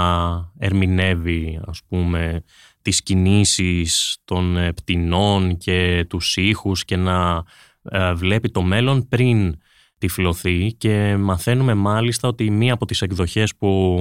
ερμηνεύει 0.59 1.61
ας 1.67 1.81
πούμε 1.87 2.43
τις 2.83 3.03
κινήσεις 3.03 4.17
των 4.25 4.57
ε, 4.57 4.73
πτηνών 4.73 5.57
και 5.57 6.05
τους 6.09 6.37
ήχους 6.37 6.85
και 6.85 6.95
να 6.95 7.43
ε, 7.81 8.13
βλέπει 8.13 8.49
το 8.49 8.61
μέλλον 8.61 9.07
πριν 9.07 9.55
τυφλωθεί 9.97 10.73
και 10.77 11.15
μαθαίνουμε 11.17 11.73
μάλιστα 11.73 12.27
ότι 12.27 12.49
μία 12.49 12.73
από 12.73 12.85
τις 12.85 13.01
εκδοχές 13.01 13.55
που 13.55 13.99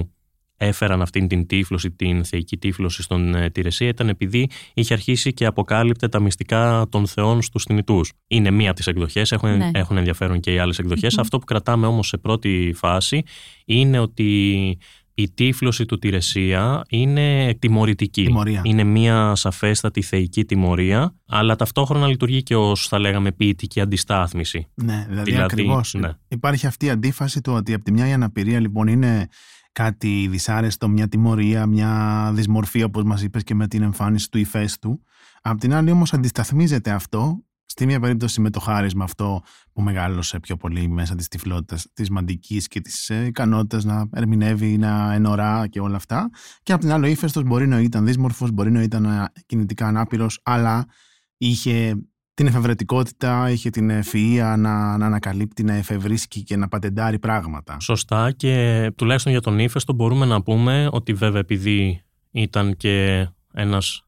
έφεραν 0.56 1.02
αυτήν 1.02 1.28
την 1.28 1.46
τύφλωση, 1.46 1.90
την 1.90 2.24
θεϊκή 2.24 2.56
τύφλωση 2.58 3.02
στον 3.02 3.34
ε, 3.34 3.50
Τηρεσία 3.50 3.88
ήταν 3.88 4.08
επειδή 4.08 4.48
είχε 4.74 4.94
αρχίσει 4.94 5.32
και 5.32 5.46
αποκάλυπτε 5.46 6.08
τα 6.08 6.20
μυστικά 6.20 6.86
των 6.90 7.06
θεών 7.06 7.42
στους 7.42 7.64
θνητούς. 7.64 8.12
Είναι 8.26 8.50
μία 8.50 8.68
από 8.68 8.76
τις 8.76 8.86
εκδοχές, 8.86 9.32
έχουν, 9.32 9.56
Ναι. 9.56 9.70
έχουν 9.74 9.96
ενδιαφέρον 9.96 10.40
και 10.40 10.52
οι 10.52 10.58
άλλες 10.58 10.78
εκδοχές. 10.78 11.18
Αυτό 11.18 11.38
που 11.38 11.44
κρατάμε 11.44 11.86
όμως 11.86 12.08
σε 12.08 12.16
πρώτη 12.16 12.72
φάση 12.76 13.22
είναι 13.64 13.98
ότι 13.98 14.78
η 15.14 15.30
τύφλωση 15.30 15.84
του 15.86 15.98
Τηρεσία 15.98 16.82
είναι 16.88 17.54
τιμωρητική. 17.58 18.24
Τιμωρία. 18.24 18.60
Είναι 18.64 18.84
μία 18.84 19.34
σαφέστατη 19.34 20.02
θεϊκή 20.02 20.44
τιμωρία, 20.44 21.14
αλλά 21.28 21.56
ταυτόχρονα 21.56 22.06
λειτουργεί 22.06 22.42
και 22.42 22.56
ως, 22.56 22.88
θα 22.88 22.98
λέγαμε, 22.98 23.32
ποιητική 23.32 23.80
αντιστάθμιση. 23.80 24.66
Ναι, 24.74 25.04
δηλαδή, 25.08 25.30
Δηλαδή, 25.30 25.44
ακριβώς. 25.44 25.94
ναι. 25.94 26.10
Υπάρχει 26.28 26.66
αυτή 26.66 26.86
η 26.86 26.90
αντίφαση 26.90 27.40
του 27.40 27.52
ότι 27.52 27.74
από 27.74 27.84
τη 27.84 27.92
μια 27.92 28.08
η 28.08 28.12
αναπηρία 28.12 28.60
λοιπόν 28.60 28.86
είναι 28.86 29.28
κάτι 29.72 30.28
δυσάρεστο, 30.30 30.88
μια 30.88 31.08
τιμωρία, 31.08 31.66
μια 31.66 32.30
δυσμορφία 32.34 32.84
όπως 32.84 33.02
μας 33.02 33.22
είπες 33.22 33.42
και 33.42 33.54
με 33.54 33.68
την 33.68 33.82
εμφάνιση 33.82 34.30
του 34.30 34.38
ηφαίστου. 34.38 35.00
Απ' 35.42 35.58
την 35.58 35.74
άλλη 35.74 35.90
όμως 35.90 36.12
αντισταθμίζεται 36.12 36.90
αυτό 36.90 37.44
στη 37.72 37.86
μία 37.86 38.00
περίπτωση 38.00 38.40
με 38.40 38.50
το 38.50 38.60
χάρισμα 38.60 39.04
αυτό 39.04 39.42
που 39.72 39.82
μεγάλωσε 39.82 40.40
πιο 40.40 40.56
πολύ 40.56 40.88
μέσα 40.88 41.14
της 41.14 41.28
τυφλότητας, 41.28 41.86
της 41.92 42.10
μαντικής 42.10 42.68
και 42.68 42.80
της 42.80 43.10
ε, 43.10 43.24
ικανότητας 43.24 43.84
να 43.84 44.08
ερμηνεύει, 44.12 44.78
να 44.78 45.12
ενωρά 45.12 45.66
και 45.66 45.80
όλα 45.80 45.96
αυτά. 45.96 46.30
Και 46.62 46.72
απ' 46.72 46.80
την 46.80 46.92
άλλη 46.92 47.04
ο 47.04 47.08
ύφεστος 47.08 47.42
μπορεί 47.42 47.66
να 47.66 47.80
ήταν 47.80 48.06
δύσμορφος, 48.06 48.50
μπορεί 48.50 48.70
να 48.70 48.82
ήταν 48.82 49.04
ε, 49.04 49.32
κινητικά 49.46 49.86
ανάπηρος, 49.86 50.40
αλλά 50.42 50.86
είχε 51.36 51.94
την 52.34 52.46
εφευρετικότητα, 52.46 53.50
είχε 53.50 53.70
την 53.70 53.90
ευφυΐα 53.90 54.54
να, 54.58 54.96
να 54.96 55.06
ανακαλύπτει, 55.06 55.62
να 55.62 55.74
εφευρίσκει 55.74 56.42
και 56.42 56.56
να 56.56 56.68
πατεντάρει 56.68 57.18
πράγματα. 57.18 57.76
Σωστά 57.80 58.32
και 58.32 58.92
τουλάχιστον 58.96 59.32
για 59.32 59.40
τον 59.40 59.58
ύφεστο 59.58 59.92
μπορούμε 59.92 60.26
να 60.26 60.42
πούμε 60.42 60.88
ότι 60.90 61.12
βέβαια 61.12 61.40
επειδή 61.40 62.02
ήταν 62.30 62.76
και 62.76 63.26
ένας 63.52 64.04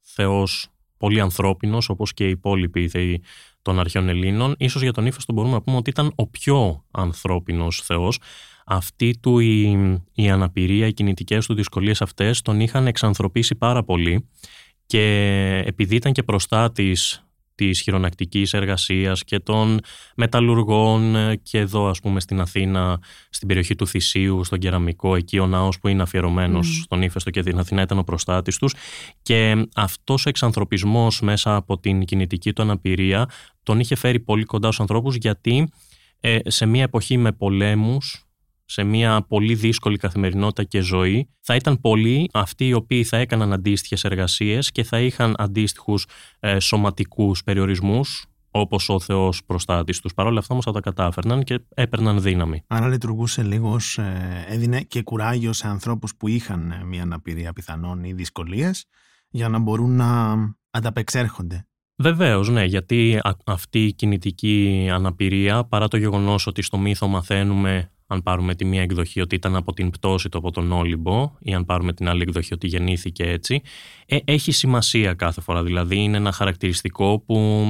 θεός 0.00 0.71
πολύ 1.02 1.20
ανθρώπινος 1.20 1.88
όπως 1.88 2.14
και 2.14 2.26
οι 2.26 2.30
υπόλοιποι 2.30 2.88
θεοί 2.88 3.22
των 3.62 3.78
αρχαίων 3.78 4.08
Ελλήνων. 4.08 4.54
Ίσως 4.58 4.82
για 4.82 4.92
τον 4.92 5.06
ύφεστο 5.06 5.32
μπορούμε 5.32 5.54
να 5.54 5.62
πούμε 5.62 5.76
ότι 5.76 5.90
ήταν 5.90 6.12
ο 6.14 6.26
πιο 6.26 6.84
ανθρώπινος 6.90 7.82
θεός. 7.84 8.18
Αυτή 8.66 9.18
του 9.20 9.38
η, 9.38 9.70
η 10.14 10.30
αναπηρία, 10.30 10.86
οι 10.86 10.92
κινητικές 10.92 11.46
του 11.46 11.54
δυσκολίες 11.54 12.02
αυτές 12.02 12.42
τον 12.42 12.60
είχαν 12.60 12.86
εξανθρωπίσει 12.86 13.54
πάρα 13.54 13.82
πολύ 13.84 14.28
και 14.86 15.02
επειδή 15.66 15.94
ήταν 15.94 16.12
και 16.12 16.22
προστάτης 16.22 17.26
της 17.54 17.80
χειρονακτικής 17.80 18.52
εργασίας 18.52 19.24
και 19.24 19.38
των 19.38 19.80
μεταλλουργών 20.16 21.16
ε, 21.16 21.36
και 21.36 21.58
εδώ 21.58 21.88
ας 21.88 22.00
πούμε 22.00 22.20
στην 22.20 22.40
Αθήνα, 22.40 23.00
στην 23.30 23.48
περιοχή 23.48 23.74
του 23.74 23.86
Θησίου, 23.86 24.44
στον 24.44 24.58
Κεραμικό, 24.58 25.16
εκεί 25.16 25.38
ο 25.38 25.46
ναός 25.46 25.78
που 25.78 25.88
είναι 25.88 26.02
αφιερωμένος 26.02 26.66
Μμμ. 26.66 26.82
στον 26.82 27.02
Ήφαιστο 27.02 27.30
και 27.30 27.42
την 27.42 27.58
Αθήνα 27.58 27.82
ήταν 27.82 27.98
ο 27.98 28.02
προστάτης 28.02 28.58
τους 28.58 28.74
και 29.22 29.66
αυτός 29.74 30.26
ο 30.26 30.28
εξανθρωπισμός 30.28 31.20
μέσα 31.20 31.54
από 31.54 31.78
την 31.78 32.04
κινητική 32.04 32.52
του 32.52 32.62
αναπηρία 32.62 33.28
τον 33.62 33.80
είχε 33.80 33.94
φέρει 33.94 34.20
πολύ 34.20 34.44
κοντά 34.44 34.66
στους 34.66 34.80
ανθρώπους 34.80 35.16
γιατί 35.16 35.72
ε, 36.20 36.38
σε 36.44 36.66
μια 36.66 36.82
εποχή 36.82 37.16
με 37.16 37.32
πολέμους 37.32 38.26
σε 38.72 38.82
μια 38.84 39.24
πολύ 39.28 39.54
δύσκολη 39.54 39.96
καθημερινότητα 39.96 40.64
και 40.64 40.80
ζωή, 40.80 41.28
θα 41.40 41.54
ήταν 41.54 41.80
πολλοί 41.80 42.28
αυτοί 42.32 42.66
οι 42.68 42.72
οποίοι 42.72 43.04
θα 43.04 43.16
έκαναν 43.16 43.52
αντίστοιχες 43.52 44.04
εργασίες 44.04 44.70
και 44.70 44.82
θα 44.82 45.00
είχαν 45.00 45.34
αντίστοιχους 45.38 46.06
ε, 46.40 46.58
σωματικούς 46.58 47.42
περιορισμούς 47.42 48.26
όπως 48.50 48.88
ο 48.88 49.00
Θεός 49.00 49.44
προστάτης 49.44 50.00
τους. 50.00 50.14
Παρ' 50.14 50.26
όλα 50.26 50.38
αυτά 50.38 50.52
όμως 50.52 50.64
θα 50.64 50.72
τα 50.72 50.80
κατάφερναν 50.80 51.42
και 51.42 51.60
έπαιρναν 51.74 52.22
δύναμη. 52.22 52.62
Άρα 52.66 52.88
λειτουργούσε 52.88 53.42
λίγο, 53.42 53.72
ως, 53.72 53.98
ε, 53.98 54.44
έδινε 54.48 54.80
και 54.80 55.02
κουράγιο 55.02 55.52
σε 55.52 55.68
ανθρώπους 55.68 56.16
που 56.16 56.28
είχαν 56.28 56.70
ε, 56.70 56.84
μια 56.84 57.02
αναπηρία 57.02 57.52
πιθανόν 57.52 58.04
ή 58.04 58.12
δυσκολίες 58.12 58.84
για 59.30 59.48
να 59.48 59.58
μπορούν 59.58 59.96
να 59.96 60.34
ανταπεξέρχονται. 60.70 61.66
Βεβαίως, 61.96 62.48
ναι, 62.48 62.64
γιατί 62.64 63.20
αυτή 63.46 63.84
η 63.84 63.92
κινητική 63.92 64.88
αναπηρία, 64.92 65.64
παρά 65.64 65.88
το 65.88 65.96
γεγονός 65.96 66.46
ότι 66.46 66.62
στο 66.62 66.78
μύθο 66.78 67.08
μαθαίνουμε 67.08 67.92
αν 68.12 68.22
πάρουμε 68.22 68.54
τη 68.54 68.64
μία 68.64 68.82
εκδοχή 68.82 69.20
ότι 69.20 69.34
ήταν 69.34 69.56
από 69.56 69.72
την 69.72 69.90
πτώση 69.90 70.28
του 70.28 70.38
από 70.38 70.50
τον 70.50 70.72
Όλυμπο 70.72 71.32
ή 71.40 71.54
αν 71.54 71.64
πάρουμε 71.64 71.92
την 71.92 72.08
άλλη 72.08 72.22
εκδοχή 72.22 72.54
ότι 72.54 72.66
γεννήθηκε 72.66 73.24
έτσι, 73.24 73.62
ε, 74.06 74.18
έχει 74.24 74.52
σημασία 74.52 75.14
κάθε 75.14 75.40
φορά. 75.40 75.62
Δηλαδή 75.62 75.96
είναι 75.96 76.16
ένα 76.16 76.32
χαρακτηριστικό 76.32 77.18
που 77.26 77.66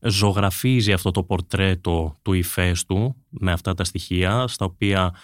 ζωγραφίζει 0.00 0.92
αυτό 0.92 1.10
το 1.10 1.22
πορτρέτο 1.22 2.16
του 2.22 2.32
ηφαίστου 2.32 3.16
με 3.28 3.52
αυτά 3.52 3.74
τα 3.74 3.84
στοιχεία 3.84 4.46
στα 4.46 4.64
οποία 4.64 5.14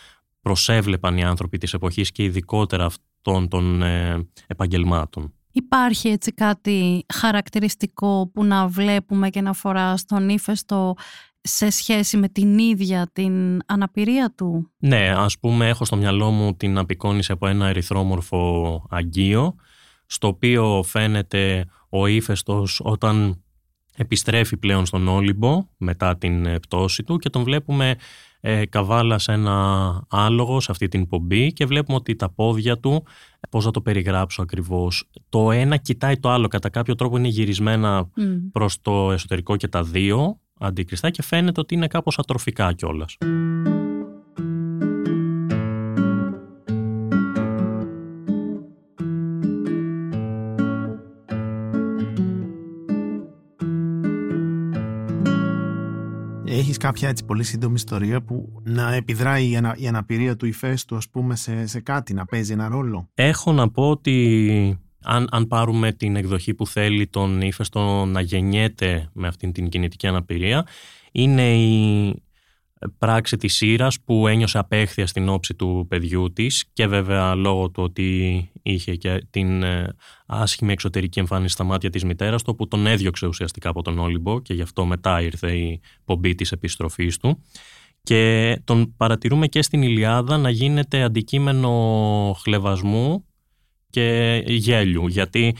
προσέβλεπαν 0.40 1.16
οι 1.18 1.24
άνθρωποι 1.24 1.58
της 1.58 1.74
εποχής 1.74 2.12
και 2.12 2.22
ειδικότερα 2.22 2.84
αυτών 2.84 3.48
των 3.48 3.82
ε, 3.82 4.28
επαγγελμάτων. 4.46 5.34
Υπάρχει 5.52 6.08
έτσι 6.08 6.32
κάτι 6.32 7.04
χαρακτηριστικό 7.14 8.30
που 8.32 8.44
να 8.44 8.66
βλέπουμε 8.66 9.30
και 9.30 9.40
να 9.40 9.52
φορά 9.52 9.96
στον 9.96 10.28
ύφεστο 10.28 10.94
σε 11.42 11.70
σχέση 11.70 12.16
με 12.16 12.28
την 12.28 12.58
ίδια 12.58 13.10
την 13.12 13.60
αναπηρία 13.66 14.32
του; 14.36 14.70
Ναι, 14.78 15.12
ας 15.16 15.38
πούμε 15.38 15.68
έχω 15.68 15.84
στο 15.84 15.96
μυαλό 15.96 16.30
μου 16.30 16.54
την 16.54 16.78
απεικόνιση 16.78 17.32
από 17.32 17.46
ένα 17.46 17.68
ερυθρόμορφο 17.68 18.86
αγγείο 18.90 19.54
στο 20.06 20.28
οποίο 20.28 20.82
φαίνεται 20.86 21.66
ο 21.88 22.06
ύφεστος 22.06 22.80
όταν 22.84 23.42
επιστρέφει 23.96 24.56
πλέον 24.56 24.86
στον 24.86 25.08
Όλυμπο 25.08 25.66
μετά 25.76 26.16
την 26.16 26.46
ε, 26.46 26.58
πτώση 26.58 27.02
του 27.02 27.16
και 27.16 27.30
τον 27.30 27.42
βλέπουμε 27.42 27.96
ε, 28.40 28.66
καβάλα 28.66 29.18
σε 29.18 29.32
ένα 29.32 30.06
άλογο 30.08 30.60
σε 30.60 30.70
αυτή 30.70 30.88
την 30.88 31.06
πομπή 31.06 31.52
και 31.52 31.66
βλέπουμε 31.66 31.96
ότι 31.96 32.16
τα 32.16 32.30
πόδια 32.30 32.78
του, 32.78 33.04
πώς 33.50 33.64
θα 33.64 33.70
το 33.70 33.80
περιγράψω 33.80 34.42
ακριβώς, 34.42 35.10
το 35.28 35.50
ένα 35.50 35.76
κοιτάει 35.76 36.16
το 36.16 36.30
άλλο, 36.30 36.48
κατά 36.48 36.68
κάποιο 36.68 36.94
τρόπο 36.94 37.16
είναι 37.16 37.28
γυρισμένα 37.28 38.04
mm. 38.04 38.22
προς 38.52 38.80
το 38.80 39.12
εσωτερικό 39.12 39.56
και 39.56 39.68
τα 39.68 39.82
δύο 39.82 40.40
αντικριστά 40.60 41.10
και 41.10 41.22
φαίνεται 41.22 41.60
ότι 41.60 41.74
είναι 41.74 41.86
κάπως 41.86 42.18
ατροφικά 42.18 42.72
κιόλας. 42.72 43.16
Έχεις 56.44 56.76
κάποια 56.76 57.08
έτσι 57.08 57.24
πολύ 57.24 57.44
σύντομη 57.44 57.74
ιστορία 57.74 58.22
που 58.22 58.62
να 58.64 58.94
επιδράει 58.94 59.50
η, 59.50 59.56
ανα, 59.56 59.74
η 59.78 59.88
αναπηρία 59.88 60.36
του 60.36 60.46
ηφαίστου 60.46 60.96
ας 60.96 61.08
πούμε 61.08 61.36
σε, 61.36 61.66
σε 61.66 61.80
κάτι, 61.80 62.14
να 62.14 62.24
παίζει 62.24 62.52
ένα 62.52 62.68
ρόλο; 62.68 63.08
Έχω 63.14 63.52
να 63.52 63.70
πω 63.70 63.90
ότι 63.90 64.78
αν, 65.02 65.28
αν 65.30 65.46
πάρουμε 65.46 65.92
την 65.92 66.16
εκδοχή 66.16 66.54
που 66.54 66.66
θέλει 66.66 67.06
τον 67.06 67.40
ύφεστο 67.40 68.04
να 68.04 68.20
γεννιέται 68.20 69.10
με 69.12 69.26
αυτήν 69.26 69.52
την 69.52 69.68
κινητική 69.68 70.06
αναπηρία, 70.06 70.66
είναι 71.12 71.54
η 71.54 72.14
πράξη 72.98 73.36
της 73.36 73.54
σύρας 73.54 74.00
που 74.00 74.26
ένιωσε 74.26 74.58
απέχθεια 74.58 75.06
στην 75.06 75.28
όψη 75.28 75.54
του 75.54 75.86
παιδιού 75.88 76.32
της 76.32 76.64
και 76.72 76.86
βέβαια 76.86 77.34
λόγω 77.34 77.70
του 77.70 77.82
ότι 77.82 78.50
είχε 78.62 78.94
και 78.94 79.26
την 79.30 79.62
ε, 79.62 79.94
άσχημη 80.26 80.72
εξωτερική 80.72 81.18
εμφάνιση 81.18 81.52
στα 81.52 81.64
μάτια 81.64 81.90
της 81.90 82.04
μητέρας 82.04 82.42
του 82.42 82.54
που 82.54 82.68
τον 82.68 82.86
έδιωξε 82.86 83.26
ουσιαστικά 83.26 83.68
από 83.68 83.82
τον 83.82 83.98
Όλυμπο 83.98 84.40
και 84.40 84.54
γι' 84.54 84.62
αυτό 84.62 84.84
μετά 84.84 85.22
ήρθε 85.22 85.52
η 85.52 85.80
πομπή 86.04 86.34
της 86.34 86.52
επιστροφής 86.52 87.18
του. 87.18 87.42
Και 88.02 88.56
τον 88.64 88.94
παρατηρούμε 88.96 89.46
και 89.46 89.62
στην 89.62 89.82
Ηλιάδα 89.82 90.38
να 90.38 90.50
γίνεται 90.50 91.02
αντικείμενο 91.02 91.70
χλεβασμού 92.42 93.24
και 93.90 94.42
γέλιου 94.46 95.06
γιατί 95.06 95.56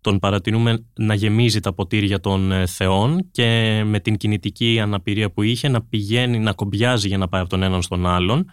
τον 0.00 0.18
παρατηρούμε 0.18 0.86
να 0.94 1.14
γεμίζει 1.14 1.60
τα 1.60 1.72
ποτήρια 1.72 2.20
των 2.20 2.52
ε, 2.52 2.66
θεών 2.66 3.30
και 3.30 3.82
με 3.84 4.00
την 4.00 4.16
κινητική 4.16 4.80
αναπηρία 4.80 5.30
που 5.30 5.42
είχε 5.42 5.68
να 5.68 5.82
πηγαίνει, 5.82 6.38
να 6.38 6.52
κομπιάζει 6.52 7.08
για 7.08 7.18
να 7.18 7.28
πάει 7.28 7.40
από 7.40 7.50
τον 7.50 7.62
έναν 7.62 7.82
στον 7.82 8.06
άλλον 8.06 8.50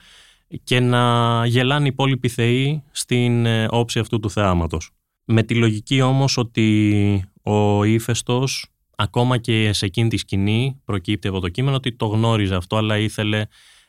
και 0.63 0.79
να 0.79 1.45
γελάνε 1.45 1.85
οι 1.85 1.89
υπόλοιποι 1.91 2.27
θεοί 2.27 2.83
στην 2.91 3.45
ε, 3.45 3.67
όψη 3.69 3.99
αυτού 3.99 4.19
του 4.19 4.29
θεάματος. 4.29 4.91
Με 5.25 5.43
τη 5.43 5.55
λογική 5.55 6.01
όμως 6.01 6.37
ότι 6.37 7.29
ο 7.43 7.83
ύφεστος, 7.83 8.67
ακόμα 8.95 9.37
και 9.37 9.73
σε 9.73 9.85
εκείνη 9.85 10.09
τη 10.09 10.17
σκηνή 10.17 10.81
προκύπτει 10.85 11.27
από 11.27 11.39
το 11.39 11.49
κείμενο 11.49 11.75
ότι 11.75 11.95
το 11.95 12.05
γνώριζε 12.05 12.55
αυτό 12.55 12.75
αλλά 12.75 12.97
ήθελε 12.97 13.45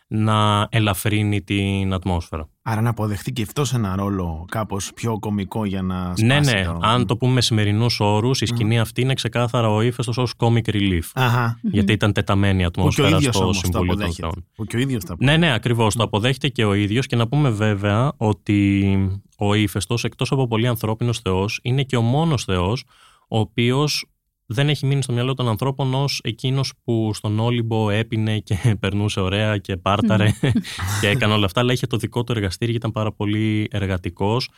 να 0.06 0.68
ελαφρύνει 0.70 1.42
την 1.42 1.92
ατμόσφαιρα. 1.92 2.49
Άρα 2.62 2.80
να 2.80 2.90
αποδεχτεί 2.90 3.32
και 3.32 3.42
αυτός 3.42 3.74
ένα 3.74 3.96
ρόλο 3.96 4.44
κάπως 4.50 4.92
πιο 4.94 5.18
κομικό 5.18 5.64
για 5.64 5.82
να 5.82 6.04
σπάσει 6.04 6.24
Ναι, 6.24 6.40
ναι. 6.40 6.66
Αν 6.80 7.06
το 7.06 7.16
πούμε 7.16 7.32
με 7.32 7.40
σημερινούς 7.40 8.00
όρους, 8.00 8.40
η 8.40 8.46
σκηνή 8.46 8.78
αυτή 8.78 9.00
είναι 9.00 9.14
ξεκάθαρα 9.14 9.70
ο 9.70 9.82
ύφεστος 9.82 10.18
ως 10.18 10.34
comic 10.36 10.64
relief. 10.64 11.00
Αχα. 11.14 11.58
Γιατί 11.62 11.92
ήταν 11.92 12.12
τεταμένη 12.12 12.62
η 12.62 12.64
ατμόσφαιρα 12.64 13.20
στο 13.20 13.52
Συμβούλιο 13.52 13.96
των 13.96 14.12
Θεών. 14.12 14.46
Που 14.54 14.64
και 14.64 14.76
ο 14.76 14.78
ίδιος 14.78 15.04
τα 15.04 15.14
Ναι, 15.18 15.36
ναι, 15.36 15.52
ακριβώς. 15.52 15.94
Το 15.94 16.02
αποδέχεται 16.02 16.48
και 16.48 16.64
ο 16.64 16.74
ίδιος. 16.74 17.06
Και 17.06 17.16
να 17.16 17.28
πούμε 17.28 17.50
βέβαια 17.50 18.12
ότι 18.16 18.96
ο 19.38 19.54
ύφεστος, 19.54 20.04
εκτός 20.04 20.32
από 20.32 20.46
πολύ 20.46 20.66
ανθρώπινος 20.66 21.18
Θεός, 21.18 21.60
είναι 21.62 21.82
και 21.82 21.96
ο 21.96 22.02
μόνος 22.02 22.44
Θεός 22.44 22.84
ο 23.28 23.38
οποίος 23.38 24.04
δεν 24.52 24.68
έχει 24.68 24.86
μείνει 24.86 25.02
στο 25.02 25.12
μυαλό 25.12 25.34
των 25.34 25.48
ανθρώπων 25.48 25.94
ως 25.94 26.20
εκείνος 26.24 26.72
που 26.84 27.10
στον 27.14 27.38
Όλυμπο 27.38 27.90
έπινε 27.90 28.38
και 28.38 28.56
περνούσε 28.80 29.20
ωραία 29.20 29.58
και 29.58 29.76
πάρταρε 29.76 30.30
και 31.00 31.08
έκανε 31.08 31.32
όλα 31.32 31.44
αυτά. 31.44 31.60
Αλλά 31.60 31.72
είχε 31.72 31.86
το 31.86 31.96
δικό 31.96 32.24
του 32.24 32.32
εργαστήρι 32.32 32.70
και 32.70 32.76
ήταν 32.76 32.90
πάρα 32.90 33.12
πολύ 33.12 33.68
εργατικός 33.70 34.50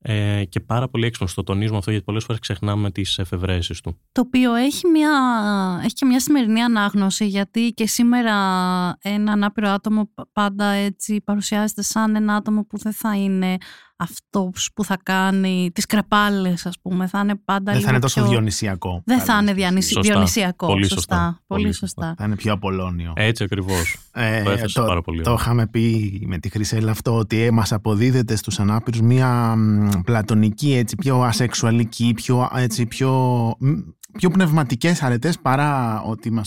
ε, 0.00 0.44
και 0.44 0.60
πάρα 0.60 0.88
πολύ 0.88 1.06
έξυπνος. 1.06 1.34
Το 1.34 1.42
τονίζουμε 1.42 1.78
αυτό 1.78 1.90
γιατί 1.90 2.04
πολλές 2.06 2.24
φορές 2.24 2.40
ξεχνάμε 2.40 2.90
τις 2.90 3.18
εφευρέσεις 3.18 3.80
του. 3.80 4.00
Το 4.12 4.20
οποίο 4.20 4.54
έχει, 4.54 4.86
μια, 4.86 5.10
έχει 5.84 5.94
και 5.94 6.04
μια 6.04 6.20
σημερινή 6.20 6.62
ανάγνωση 6.62 7.26
γιατί 7.26 7.72
και 7.72 7.86
σήμερα 7.86 8.34
ένα 9.00 9.32
ανάπηρο 9.32 9.68
άτομο 9.68 10.10
πάντα 10.32 10.64
έτσι 10.64 11.20
παρουσιάζεται 11.20 11.82
σαν 11.82 12.16
ένα 12.16 12.34
άτομο 12.34 12.64
που 12.64 12.78
δεν 12.78 12.92
θα 12.92 13.16
είναι 13.16 13.56
αυτό 14.00 14.52
που 14.74 14.84
θα 14.84 14.98
κάνει 15.02 15.70
τις 15.74 15.86
κρεπάλες 15.86 16.66
ας 16.66 16.78
πούμε 16.82 17.06
θα 17.06 17.20
είναι 17.20 17.34
πάντα 17.44 17.72
δεν 17.72 17.80
θα 17.80 17.90
είναι 17.90 17.98
τόσο 17.98 18.28
διονυσιακό. 18.28 19.02
Δεν 19.04 19.20
θα 19.20 19.38
είναι 19.40 19.52
διονυσιακό 19.52 20.02
διονυσιακό 20.02 20.66
πολύ 20.66 20.88
σωστά, 20.88 21.40
πολύ 21.46 21.72
σωστά. 21.72 22.14
θα 22.18 22.24
είναι 22.24 22.36
πιο 22.36 22.52
απολώνιο. 22.52 23.12
Έτσι 23.16 23.44
ακριβώς. 23.44 23.96
Ε, 24.12 24.42
το 24.42 24.50
έθεσε 24.50 24.80
πάρα 24.80 25.02
πολύ 25.02 25.22
το 25.22 25.36
είχαμε 25.38 25.66
πει 25.66 26.22
με 26.26 26.38
τη 26.38 26.48
Χρυσέλα 26.48 26.90
αυτό 26.90 27.16
ότι 27.16 27.50
μας 27.50 27.72
αποδίδεται 27.72 28.36
στους 28.36 28.60
ανάπηρους 28.60 29.00
μια 29.00 29.56
πλατωνική 30.04 30.74
έτσι 30.74 30.96
πιο 30.96 31.20
ασεξουαλική 31.22 32.12
πιο, 32.14 32.50
έτσι, 32.54 32.86
πιο 32.86 33.54
πιο 34.12 34.30
πνευματικές 34.30 35.02
αρετές 35.02 35.38
παρά 35.38 36.02
ότι 36.02 36.40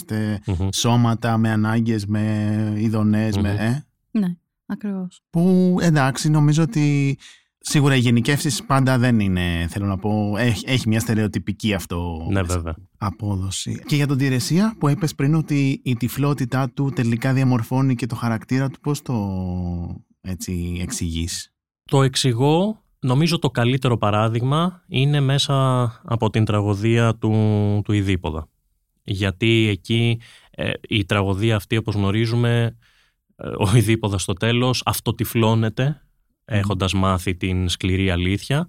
σώματα 0.74 1.38
με 1.38 1.50
ανάγκες, 1.50 2.06
με 2.06 2.74
ειδονές, 2.76 3.38
με... 3.38 3.50
Ε; 3.50 4.20
Ναι. 4.20 4.36
Ακριβώς. 4.66 5.22
Που 5.30 5.78
εντάξει 5.82 6.30
νομίζω 6.30 6.64
ότι 6.64 7.18
σίγουρα 7.62 7.96
οι 7.96 8.00
γενικεύσεις 8.00 8.64
πάντα 8.64 8.98
δεν 8.98 9.20
είναι, 9.20 9.68
θέλω 9.70 9.86
να 9.86 9.98
πω, 9.98 10.38
έχει, 10.38 10.64
έχει 10.68 10.88
μια 10.88 11.00
στερεοτυπική 11.00 11.74
αυτό 11.74 12.28
ναι, 12.30 12.42
βέβαια. 12.42 12.76
απόδοση. 12.98 13.82
Και 13.86 13.96
για 13.96 14.08
τον 14.08 14.18
Τηρεσία 14.18 14.76
που 14.80 14.90
είπες 14.90 15.16
πριν 15.16 15.36
ότι 15.36 15.82
η 15.84 15.96
τυφλότητά 15.96 16.70
του 16.70 16.92
τελικά 16.96 17.34
διαμορφώνει 17.34 17.96
και 17.96 18.06
το 18.06 18.16
χαρακτήρα 18.16 18.70
του, 18.70 18.80
πώς 18.80 19.02
το 19.02 19.16
έτσι 20.22 20.78
εξηγείς; 20.82 21.54
Το 21.84 22.04
εξηγώ 22.04 22.82
Νομίζω 23.04 23.40
το 23.40 23.50
καλύτερο 23.50 23.98
παράδειγμα 23.98 24.84
είναι 24.88 25.20
μέσα 25.20 25.84
από 26.04 26.30
την 26.30 26.46
τραγωδία 26.46 27.16
του, 27.16 27.32
του 27.84 27.92
Ιδίποδα. 27.92 28.50
Γιατί 29.04 29.68
εκεί 29.70 30.20
ε, 30.52 30.72
η 30.88 31.06
τραγωδία 31.06 31.56
αυτή 31.56 31.78
όπως 31.78 31.96
γνωρίζουμε 31.96 32.78
ο 33.36 33.76
Ιδίποδας 33.76 34.22
στο 34.22 34.34
τέλος 34.34 34.82
αυτοτυφλώνεται 34.86 36.02
έχοντας 36.52 36.94
μάθει 36.94 37.36
την 37.36 37.70
σκληρή 37.70 38.10
αλήθεια. 38.10 38.68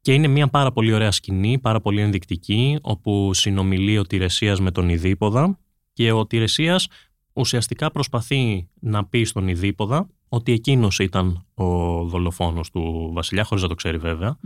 Και 0.00 0.12
είναι 0.12 0.26
μια 0.26 0.48
πάρα 0.48 0.72
πολύ 0.72 0.92
ωραία 0.92 1.10
σκηνή, 1.10 1.58
πάρα 1.58 1.80
πολύ 1.80 2.00
ενδεικτική 2.00 2.78
όπου 2.82 3.34
συνομιλεί 3.34 3.98
ο 3.98 4.02
Τηρεσίας 4.02 4.60
με 4.60 4.70
τον 4.70 4.88
Ιδίποδα. 4.88 5.58
Και 5.92 6.12
ο 6.12 6.26
Τηρεσίας 6.26 6.88
ουσιαστικά 7.32 7.90
προσπαθεί 7.90 8.68
να 8.80 9.04
πει 9.04 9.24
στον 9.24 9.48
Ιδίποδα 9.48 10.08
ότι 10.28 10.52
εκείνος 10.52 10.98
ήταν 10.98 11.46
ο 11.54 11.64
δολοφόνος 12.04 12.70
του 12.70 13.10
βασιλιά, 13.12 13.44
χωρίς 13.44 13.62
να 13.62 13.68
το 13.68 13.74
ξέρει 13.74 13.98
βέβαια. 13.98 14.38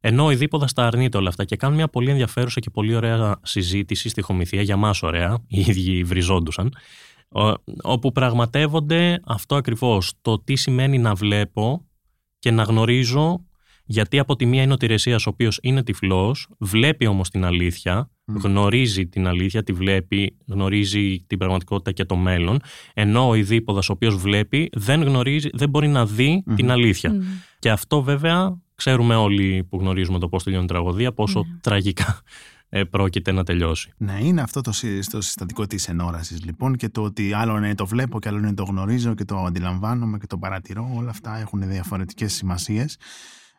Ενώ 0.00 0.24
ο 0.24 0.30
Ιδίποδα 0.30 0.66
τα 0.74 0.86
αρνείται 0.86 1.18
όλα 1.18 1.28
αυτά 1.28 1.44
και 1.44 1.56
κάνουν 1.56 1.76
μια 1.76 1.88
πολύ 1.88 2.10
ενδιαφέρουσα 2.10 2.60
και 2.60 2.70
πολύ 2.70 2.94
ωραία 2.94 3.36
συζήτηση 3.42 4.08
στη 4.08 4.20
Χομηθία, 4.22 4.62
για 4.62 4.76
μας 4.76 5.02
ωραία, 5.02 5.38
οι 5.46 5.60
ίδιοι 5.60 6.04
βριζόντουσαν, 6.04 6.74
όπου 7.82 8.12
πραγματεύονται 8.12 9.20
αυτό 9.24 9.54
ακριβώς, 9.54 10.12
το 10.22 10.38
τι 10.38 10.56
σημαίνει 10.56 10.98
να 10.98 11.14
βλέπω 11.14 11.84
και 12.44 12.50
να 12.50 12.62
γνωρίζω 12.62 13.44
γιατί 13.84 14.18
από 14.18 14.36
τη 14.36 14.46
μία 14.46 14.62
είναι 14.62 14.72
ο 14.72 14.76
Τηρεσίας 14.76 15.26
ο 15.26 15.28
οποίος 15.28 15.58
είναι 15.62 15.82
τυφλός, 15.82 16.48
βλέπει 16.58 17.06
όμως 17.06 17.30
την 17.30 17.44
αλήθεια, 17.44 18.10
Γνωρίζει 18.26 19.06
την 19.06 19.26
αλήθεια, 19.26 19.62
τη 19.62 19.72
βλέπει, 19.72 20.36
γνωρίζει 20.46 21.24
την 21.26 21.38
πραγματικότητα 21.38 21.92
και 21.92 22.04
το 22.04 22.16
μέλλον. 22.16 22.60
Ενώ 22.94 23.28
ο 23.28 23.34
Ιδίποδας 23.34 23.88
ο 23.88 23.92
οποίος 23.92 24.16
βλέπει 24.16 24.70
δεν 24.72 25.02
γνωρίζει, 25.02 25.48
δεν 25.52 25.68
μπορεί 25.68 25.88
να 25.88 26.06
δει 26.06 26.42
την 26.56 26.70
αλήθεια. 26.70 27.14
Και 27.58 27.70
αυτό 27.70 28.02
βέβαια 28.02 28.58
ξέρουμε 28.74 29.14
όλοι 29.14 29.66
που 29.70 29.78
γνωρίζουμε 29.78 30.18
το 30.18 30.28
πώς 30.28 30.42
τελειώνει 30.42 30.64
η 30.64 30.68
τραγωδία, 30.68 31.12
πόσο 31.12 31.44
τραγικά 31.60 32.22
ε, 32.76 32.84
πρόκειται 32.84 33.32
να 33.32 33.44
τελειώσει. 33.44 33.92
Ναι, 33.96 34.18
είναι 34.22 34.40
αυτό 34.40 34.60
το, 34.60 34.70
το 35.10 35.20
συστατικό 35.20 35.66
της 35.66 35.88
ενόρασης 35.88 36.44
λοιπόν 36.44 36.76
και 36.76 36.88
το 36.88 37.02
ότι 37.02 37.32
άλλο 37.32 37.56
είναι 37.56 37.74
το 37.74 37.86
βλέπω 37.86 38.18
και 38.18 38.28
άλλο 38.28 38.38
είναι 38.38 38.54
το 38.54 38.64
γνωρίζω 38.64 39.14
και 39.14 39.24
το 39.24 39.36
αντιλαμβάνομαι 39.36 40.18
και 40.18 40.26
το 40.26 40.38
παρατηρώ. 40.38 40.90
Όλα 40.96 41.10
αυτά 41.10 41.38
έχουν 41.38 41.68
διαφορετικές 41.68 42.32
σημασίες. 42.32 42.96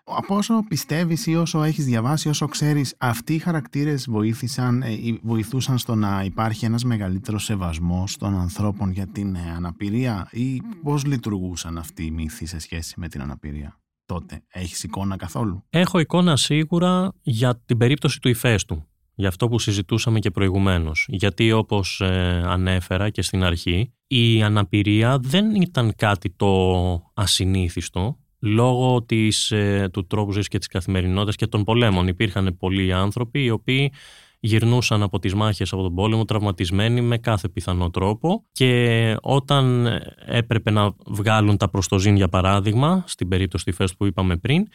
Από 0.04 0.36
όσο 0.36 0.64
πιστεύεις 0.68 1.28
ή 1.28 1.36
όσο 1.36 1.64
έχεις 1.64 1.86
διαβάσει, 1.86 2.30
όσο 2.30 2.48
ξέρεις, 2.48 2.96
αυτοί 2.98 3.34
οι 3.34 3.38
χαρακτήρες 3.38 4.10
βοήθησαν, 4.10 4.82
ε, 4.82 4.98
βοηθούσαν 5.22 5.78
στο 5.78 5.96
να 5.96 6.24
υπάρχει 6.24 6.66
ένας 6.66 6.84
μεγαλύτερος 6.84 7.44
σεβασμός 7.44 8.18
των 8.18 8.36
ανθρώπων 8.36 8.92
για 8.92 9.08
την 9.08 9.36
ε, 9.36 9.54
αναπηρία 9.56 10.28
ή 10.32 10.62
πώς 10.84 11.06
λειτουργούσαν 11.06 11.78
αυτοί 11.78 12.06
οι 12.06 12.12
μύθοι 12.12 12.46
σε 12.46 12.60
σχέση 12.60 13.00
με 13.00 13.08
την 13.08 13.22
αναπηρία 13.22 13.80
τότε; 14.06 14.44
Έχεις 14.48 14.84
εικόνα 14.84 15.16
καθόλου; 15.16 15.64
Έχω 15.70 16.00
εικόνα 16.00 16.36
σίγουρα 16.36 17.12
για 17.22 17.62
την 17.66 17.78
περίπτωση 17.78 18.20
του 18.20 18.30
ηφαίστου 18.30 18.86
για 19.16 19.28
αυτό 19.28 19.48
που 19.48 19.60
συζητούσαμε 19.60 20.20
και 20.20 20.32
προηγουμένως. 20.32 21.06
Γιατί 21.10 21.52
όπως 21.52 22.02
ε, 22.02 22.44
ανέφερα 22.46 23.10
και 23.10 23.22
στην 23.22 23.44
αρχή, 23.44 23.94
η 24.08 24.44
αναπηρία 24.44 25.20
δεν 25.22 25.56
ήταν 25.56 25.94
κάτι 25.96 26.30
το 26.30 27.12
ασυνήθιστο 27.14 28.18
λόγω 28.40 29.04
της, 29.04 29.52
ε, 29.52 29.90
του 29.94 30.08
τρόπου 30.08 30.32
ζωής 30.32 30.48
και 30.48 30.58
της 30.58 30.68
καθημερινότητας 30.68 31.36
και 31.36 31.48
των 31.48 31.64
πολέμων. 31.64 32.08
Υπήρχαν 32.08 32.58
πολλοί 32.60 32.94
άνθρωποι 32.94 33.44
οι 33.44 33.50
οποίοι 33.50 33.92
γυρνούσαν 34.40 35.04
από 35.04 35.20
τις 35.20 35.34
μάχες 35.34 35.74
από 35.74 35.82
τον 35.82 35.96
πόλεμο 35.96 36.26
τραυματισμένοι 36.26 37.02
με 37.02 37.18
κάθε 37.18 37.50
πιθανό 37.50 37.90
τρόπο 37.90 38.46
και 38.52 39.16
όταν 39.22 39.88
έπρεπε 40.26 40.72
να 40.72 40.94
βγάλουν 41.06 41.58
τα 41.58 41.70
προστοζήν 41.70 42.16
για 42.16 42.28
παράδειγμα, 42.28 43.04
στην 43.08 43.28
περίπτωση 43.28 43.72
της 43.72 43.96
που 43.96 44.06
είπαμε 44.06 44.38
πριν, 44.38 44.68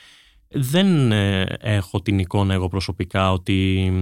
δεν 0.49 1.13
ε, 1.13 1.47
έχω 1.61 2.01
την 2.01 2.19
εικόνα 2.19 2.55
εγώ 2.55 2.69
προσωπικά 2.69 3.33
ότι 3.33 3.93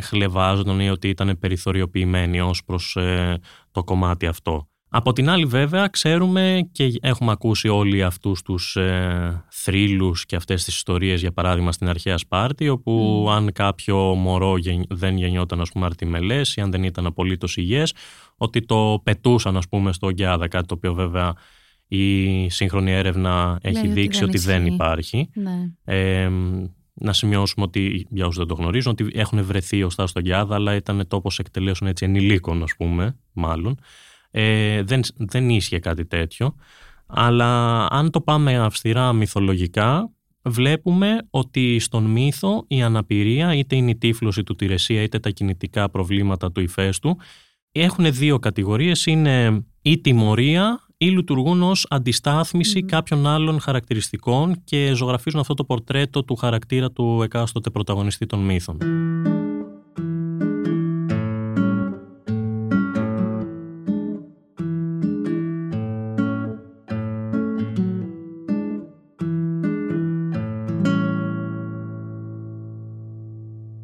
χλεβάζονταν 0.00 0.80
ή 0.80 0.90
ότι 0.90 1.08
ήταν 1.08 1.38
περιθωριοποιημένοι 1.38 2.40
ως 2.40 2.64
προς 2.64 2.96
ε, 2.96 3.38
το 3.70 3.84
κομμάτι 3.84 4.26
αυτό. 4.26 4.66
Από 4.94 5.12
την 5.12 5.28
άλλη 5.28 5.44
βέβαια 5.44 5.88
ξέρουμε 5.88 6.68
και 6.72 6.92
έχουμε 7.00 7.32
ακούσει 7.32 7.68
όλοι 7.68 8.02
αυτούς 8.02 8.42
τους 8.42 8.76
ε, 8.76 9.44
θρύλους 9.50 10.26
και 10.26 10.36
αυτές 10.36 10.64
τις 10.64 10.74
ιστορίες 10.74 11.20
για 11.20 11.32
παράδειγμα 11.32 11.72
στην 11.72 11.88
αρχαία 11.88 12.18
Σπάρτη 12.18 12.68
όπου 12.68 13.26
αν 13.30 13.52
κάποιο 13.52 13.96
μωρό 13.96 14.54
δεν 14.88 15.16
γεννιόταν 15.16 15.60
ας 15.60 15.70
πούμε 15.70 15.86
αρτιμελές 15.86 16.56
ή 16.56 16.60
αν 16.60 16.70
δεν 16.70 16.82
ήταν 16.82 17.06
απολύτως 17.06 17.56
υγιές 17.56 17.94
ότι 18.36 18.66
το 18.66 19.00
πετούσαν 19.02 19.56
ας 19.56 19.68
πούμε 19.68 19.92
στο 19.92 20.10
Γκιάδα 20.10 20.48
κάτι 20.48 20.66
το 20.66 20.74
οποίο 20.74 20.94
βέβαια 20.94 21.34
η 21.88 22.48
σύγχρονη 22.48 22.92
έρευνα 22.92 23.58
έχει 23.62 23.88
δείξει 23.88 24.24
ότι 24.24 24.38
δεν, 24.38 24.66
υπάρχει. 24.66 25.28
Ναι. 25.34 25.72
Ε, 25.84 26.30
να 27.02 27.12
σημειώσουμε 27.12 27.64
ότι, 27.64 28.06
για 28.10 28.24
όσους 28.24 28.38
δεν 28.38 28.46
το 28.46 28.54
γνωρίζουν, 28.54 28.92
ότι 28.92 29.10
έχουν 29.12 29.44
βρεθεί 29.44 29.82
οστά 29.82 30.06
στον 30.06 30.22
Κιάδα, 30.22 30.54
αλλά 30.54 30.74
ήταν 30.74 31.04
τόπος 31.08 31.38
εκτελέσεων 31.38 31.90
έτσι 31.90 32.04
ενηλίκων, 32.04 32.62
ας 32.62 32.74
πούμε, 32.76 33.16
μάλλον. 33.32 33.78
Ε, 34.30 34.82
δεν, 34.82 35.00
δεν 35.16 35.48
ίσχυε 35.48 35.78
κάτι 35.78 36.06
τέτοιο. 36.06 36.54
Αλλά 37.06 37.86
αν 37.86 38.10
το 38.10 38.20
πάμε 38.20 38.58
αυστηρά 38.58 39.12
μυθολογικά, 39.12 40.10
βλέπουμε 40.42 41.18
ότι 41.30 41.78
στον 41.78 42.04
μύθο 42.04 42.64
η 42.68 42.82
αναπηρία, 42.82 43.54
είτε 43.54 43.76
είναι 43.76 43.90
η 43.90 43.96
τύφλωση 43.96 44.42
του 44.42 44.54
τηρεσία, 44.54 45.02
είτε 45.02 45.18
τα 45.18 45.30
κινητικά 45.30 45.90
προβλήματα 45.90 46.52
του 46.52 46.60
ηφαίστου, 46.60 47.16
έχουν 47.72 48.12
δύο 48.12 48.38
κατηγορίες, 48.38 49.06
είναι 49.06 49.64
η 49.82 49.98
τιμωρία 49.98 50.86
ή 51.02 51.10
λειτουργούν 51.10 51.62
ως 51.62 51.86
αντιστάθμιση 51.90 52.82
κάποιων 52.82 53.26
άλλων 53.26 53.60
χαρακτηριστικών 53.60 54.60
και 54.64 54.92
ζωγραφίζουν 54.94 55.40
αυτό 55.40 55.54
το 55.54 55.64
πορτρέτο 55.64 56.24
του 56.24 56.36
χαρακτήρα 56.36 56.90
του 56.90 57.20
εκάστοτε 57.22 57.70
πρωταγωνιστή 57.70 58.26
των 58.26 58.40
μύθων. 58.40 58.78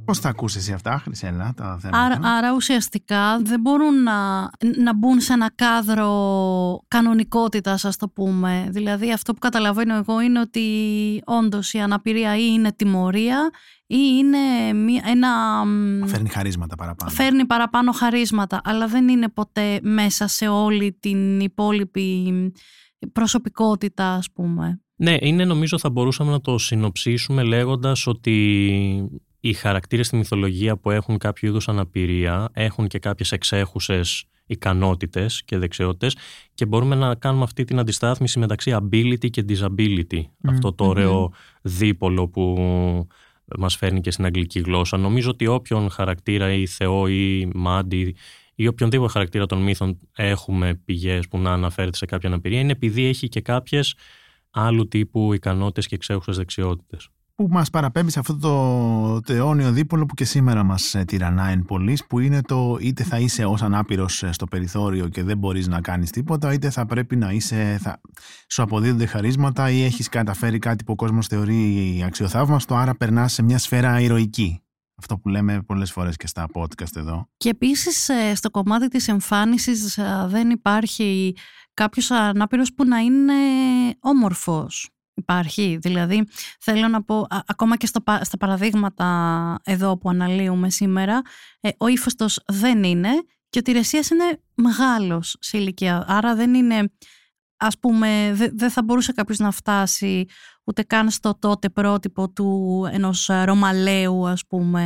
Πώς 0.09 0.19
θα 0.19 0.29
ακούσεις 0.29 0.61
εσύ 0.61 0.73
αυτά, 0.73 0.99
Χρυσέλα, 0.99 1.53
τα 1.57 1.79
θέματα. 1.81 2.05
Άρα, 2.05 2.19
άρα 2.23 2.55
ουσιαστικά 2.55 3.41
δεν 3.43 3.61
μπορούν 3.61 4.03
να, 4.03 4.41
να 4.77 4.95
μπουν 4.97 5.21
σε 5.21 5.33
ένα 5.33 5.51
κάδρο 5.55 6.11
κανονικότητας, 6.89 7.85
ας 7.85 7.97
το 7.97 8.09
πούμε. 8.09 8.69
Δηλαδή, 8.71 9.13
αυτό 9.13 9.33
που 9.33 9.39
καταλαβαίνω 9.39 9.95
εγώ 9.95 10.21
είναι 10.21 10.41
ότι 10.41 10.63
όντως 11.25 11.73
η 11.73 11.79
αναπηρία 11.79 12.37
ή 12.37 12.49
είναι 12.53 12.73
τιμωρία 12.73 13.51
ή 13.87 13.97
είναι 14.19 14.73
μία, 14.73 15.03
ένα. 15.07 15.29
Φέρνει 16.07 16.29
χαρίσματα 16.29 16.77
παραπάνω. 16.77 17.11
Φέρνει 17.11 17.47
παραπάνω 17.47 17.93
χαρίσματα, 17.93 18.61
αλλά 18.65 18.87
δεν 18.87 19.09
είναι 19.09 19.29
ποτέ 19.29 19.81
μέσα 19.83 20.27
σε 20.27 20.49
όλη 20.49 20.97
την 21.01 21.41
υπόλοιπη 21.41 22.33
προσωπικότητα, 23.13 24.13
ας 24.13 24.31
πούμε. 24.33 24.81
Ναι, 24.97 25.17
είναι 25.21 25.45
νομίζω 25.45 25.79
θα 25.79 25.91
μπορούσαμε 25.91 26.31
να 26.31 26.41
το 26.41 26.59
συνοψίσουμε 26.59 27.43
λέγοντας 27.43 28.07
ότι 28.07 29.11
οι 29.41 29.53
χαρακτήρες 29.53 30.07
στη 30.07 30.17
μυθολογία 30.17 30.77
που 30.77 30.91
έχουν 30.91 31.19
κάποιο 31.19 31.49
είδους 31.49 31.69
αναπηρία 31.69 32.49
έχουν 32.53 32.87
και 32.87 32.99
κάποιες 32.99 33.33
εξέχουσες 33.33 34.25
ικανότητες 34.47 35.43
και 35.45 35.59
δεξιότητες 35.59 36.17
και 36.55 36.67
μπορούμε 36.67 36.95
να 36.95 37.15
κάνουμε 37.15 37.45
αυτή 37.45 37.65
την 37.65 37.79
αντιστάθμιση 37.79 38.39
μεταξύ 38.39 38.77
ability 38.81 39.31
και 39.31 39.45
disability. 39.49 40.23
Αυτό 40.45 40.73
το 40.73 40.85
ωραίο 40.85 41.33
δίπολο 41.63 42.29
που 42.29 42.57
μας 43.59 43.77
φέρνει 43.77 44.01
και 44.01 44.11
στην 44.11 44.25
αγγλική 44.25 44.61
γλώσσα. 44.61 44.97
Νομίζω 44.97 45.31
ότι 45.31 45.47
όποιον 45.47 45.91
χαρακτήρα 45.91 46.53
ή 46.53 46.67
θεό 46.67 47.07
ή 47.07 47.51
μάντι 47.55 48.17
ή 48.55 48.67
οποιονδήποτε 48.67 49.13
χαρακτήρα 49.13 49.47
των 49.47 49.63
μύθων 49.63 49.99
έχουμε 50.17 50.75
πηγές 50.75 51.29
που 51.29 51.39
να 51.39 51.53
αναφέρεται 51.53 51.97
σε 51.97 52.07
κάποια 52.07 52.29
αναπηρία 52.29 52.61
είναι 52.61 52.73
επειδή 52.73 53.05
έχει 53.05 53.29
και 53.29 53.41
κάποιες 53.41 53.95
άλλου 54.51 54.89
τύπου 54.89 55.33
ικανότητες 55.33 55.87
και 55.87 55.95
εξέχουσες 55.95 56.37
δεξιότητες 56.37 57.09
που 57.39 57.49
μας 57.51 57.71
παραπέμπει 57.71 58.11
σε 58.11 58.19
αυτό 58.19 58.37
το, 58.37 59.21
το 59.21 59.33
αιώνιο 59.33 59.73
δίπολο 59.73 60.07
που 60.07 60.15
και 60.15 60.25
σήμερα 60.25 60.63
μας 60.63 60.95
ε, 60.95 61.05
τυραννάει 61.05 61.53
εν 61.53 61.65
πολλής, 61.65 62.07
που 62.07 62.19
είναι 62.19 62.41
το 62.41 62.77
είτε 62.81 63.03
θα 63.03 63.19
είσαι 63.19 63.45
ως 63.45 63.63
ανάπηρος 63.63 64.23
ε, 64.23 64.33
στο 64.33 64.47
περιθώριο 64.47 65.09
και 65.09 65.23
δεν 65.23 65.39
μπορείς 65.39 65.69
να 65.69 65.81
κάνεις 65.81 66.11
τίποτα, 66.11 66.53
είτε 66.53 66.71
θα 66.71 66.87
πρέπει 66.87 67.17
να 67.17 67.31
είσαι, 67.31 67.79
θα, 67.81 68.01
σου 68.49 68.63
αποδίδονται 68.63 69.07
χαρίσματα 69.07 69.71
ή 69.71 69.85
έχεις 69.85 70.09
καταφέρει 70.09 70.59
κάτι 70.59 70.85
που 70.85 70.93
ο 70.93 70.97
κόσμος 70.97 71.27
θεωρεί 71.27 72.03
αξιοθαύμαστο, 72.07 72.75
άρα 72.75 72.95
περνάς 72.95 73.33
σε 73.33 73.43
μια 73.43 73.59
σφαίρα 73.59 74.01
ηρωική. 74.01 74.63
Αυτό 74.97 75.19
που 75.19 75.29
λέμε 75.29 75.63
πολλές 75.63 75.93
φορές 75.93 76.17
και 76.17 76.27
στα 76.27 76.47
podcast 76.55 76.97
εδώ. 76.97 77.29
Και 77.37 77.49
επίσης 77.49 78.09
ε, 78.09 78.35
στο 78.35 78.51
κομμάτι 78.51 78.89
της 78.89 79.09
εμφάνισης 79.09 79.99
δεν 80.27 80.51
υπάρχει 80.51 81.37
κάποιος 81.75 82.11
ανάπηρος 82.11 82.75
που 82.75 82.85
να 82.85 82.99
είναι 82.99 83.35
όμορφος 84.01 84.89
υπάρχει. 85.19 85.79
Δηλαδή, 85.81 86.29
θέλω 86.61 86.89
να 86.89 87.03
πω, 87.03 87.27
ακόμα 87.47 87.77
και 87.77 87.87
στο, 87.87 88.03
στα 88.21 88.37
παραδείγματα 88.39 89.57
εδώ 89.65 89.99
που 89.99 90.09
αναλύουμε 90.09 90.71
σήμερα, 90.71 91.23
ε, 91.61 91.69
ο 91.79 91.87
ύφωστος 91.87 92.43
δεν 92.47 92.83
είναι 92.83 93.11
και 93.49 93.59
ο 93.59 93.63
Τηρεσίας 93.63 94.11
είναι 94.11 94.43
μεγάλος 94.55 95.37
σε 95.41 95.59
ηλικία. 95.59 96.05
Άρα 96.07 96.35
δεν 96.35 96.55
είναι, 96.55 96.93
ας 97.57 97.79
πούμε, 97.79 98.33
δεν 98.55 98.71
θα 98.71 98.83
μπορούσε 98.83 99.13
κάποιος 99.13 99.39
να 99.39 99.51
φτάσει 99.51 100.25
ούτε 100.69 100.83
καν 100.83 101.11
στο 101.11 101.37
τότε 101.39 101.69
πρότυπο 101.69 102.29
του 102.31 102.83
ενός 102.93 103.31
Ρωμαλαίου, 103.45 104.29
ας 104.29 104.47
πούμε. 104.47 104.83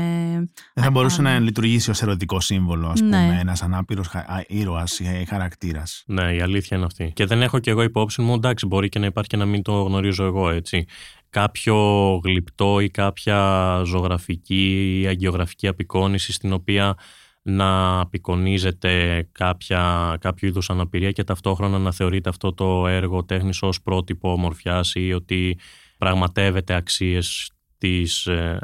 Δεν 0.75 0.85
θα 0.85 0.91
μπορούσε 0.91 1.23
να 1.23 1.39
λειτουργήσει 1.39 1.91
ως 1.91 2.03
ερωτικό 2.03 2.41
σύμβολο, 2.41 2.89
ας 2.89 3.01
ναι. 3.01 3.09
πούμε, 3.09 3.39
ένας 3.41 3.63
ανάπηρος 3.63 4.09
ήρωας 4.47 4.99
ή 4.99 5.25
χαρακτήρας. 5.29 6.03
Ναι, 6.07 6.35
η 6.35 6.41
αλήθεια 6.41 6.77
είναι 6.77 6.87
αυτή. 6.87 7.13
Και 7.15 7.27
δεν 7.27 7.43
έχω 7.43 7.59
κι 7.59 7.71
εγώ 7.71 7.83
υπόψη 7.83 8.23
μου, 8.23 8.35
εντάξει, 8.35 8.67
μπορεί 8.67 8.89
και 8.89 8.99
να 8.99 9.07
υπάρχει 9.07 9.29
και 9.29 9.37
να 9.37 9.45
μην 9.45 9.63
το 9.63 9.83
γνωρίζω 9.83 10.25
εγώ, 10.25 10.51
έτσι. 10.51 10.85
Κάποιο 11.31 11.77
γλυπτό 12.25 12.81
ή 12.81 12.91
κάποια 12.91 13.81
ζωγραφική 13.85 15.01
ή 15.01 15.07
αγγεωγραφική 15.07 15.69
απεικόνηση 15.69 16.33
στην 16.33 16.53
οποία 16.53 16.97
να 17.43 18.01
απεικονίζεται 18.01 19.23
κάποια, 19.33 20.17
κάποιο 20.21 20.49
είδους 20.49 20.71
αναπηρία 20.71 21.11
και 21.11 21.25
ταυτόχρονα 21.25 21.79
να 21.79 21.93
θεωρείται 21.93 22.29
αυτό 22.29 22.53
το 22.53 22.87
έργο 22.87 23.25
τέχνης 23.25 23.63
ως 23.63 23.83
πρότυπο 23.83 24.33
ομορφιάς 24.33 24.95
ή 24.95 25.13
ότι 25.13 25.59
πραγματεύεται 25.99 26.75
αξίες 26.75 27.53
της, 27.79 28.27
ε, 28.27 28.59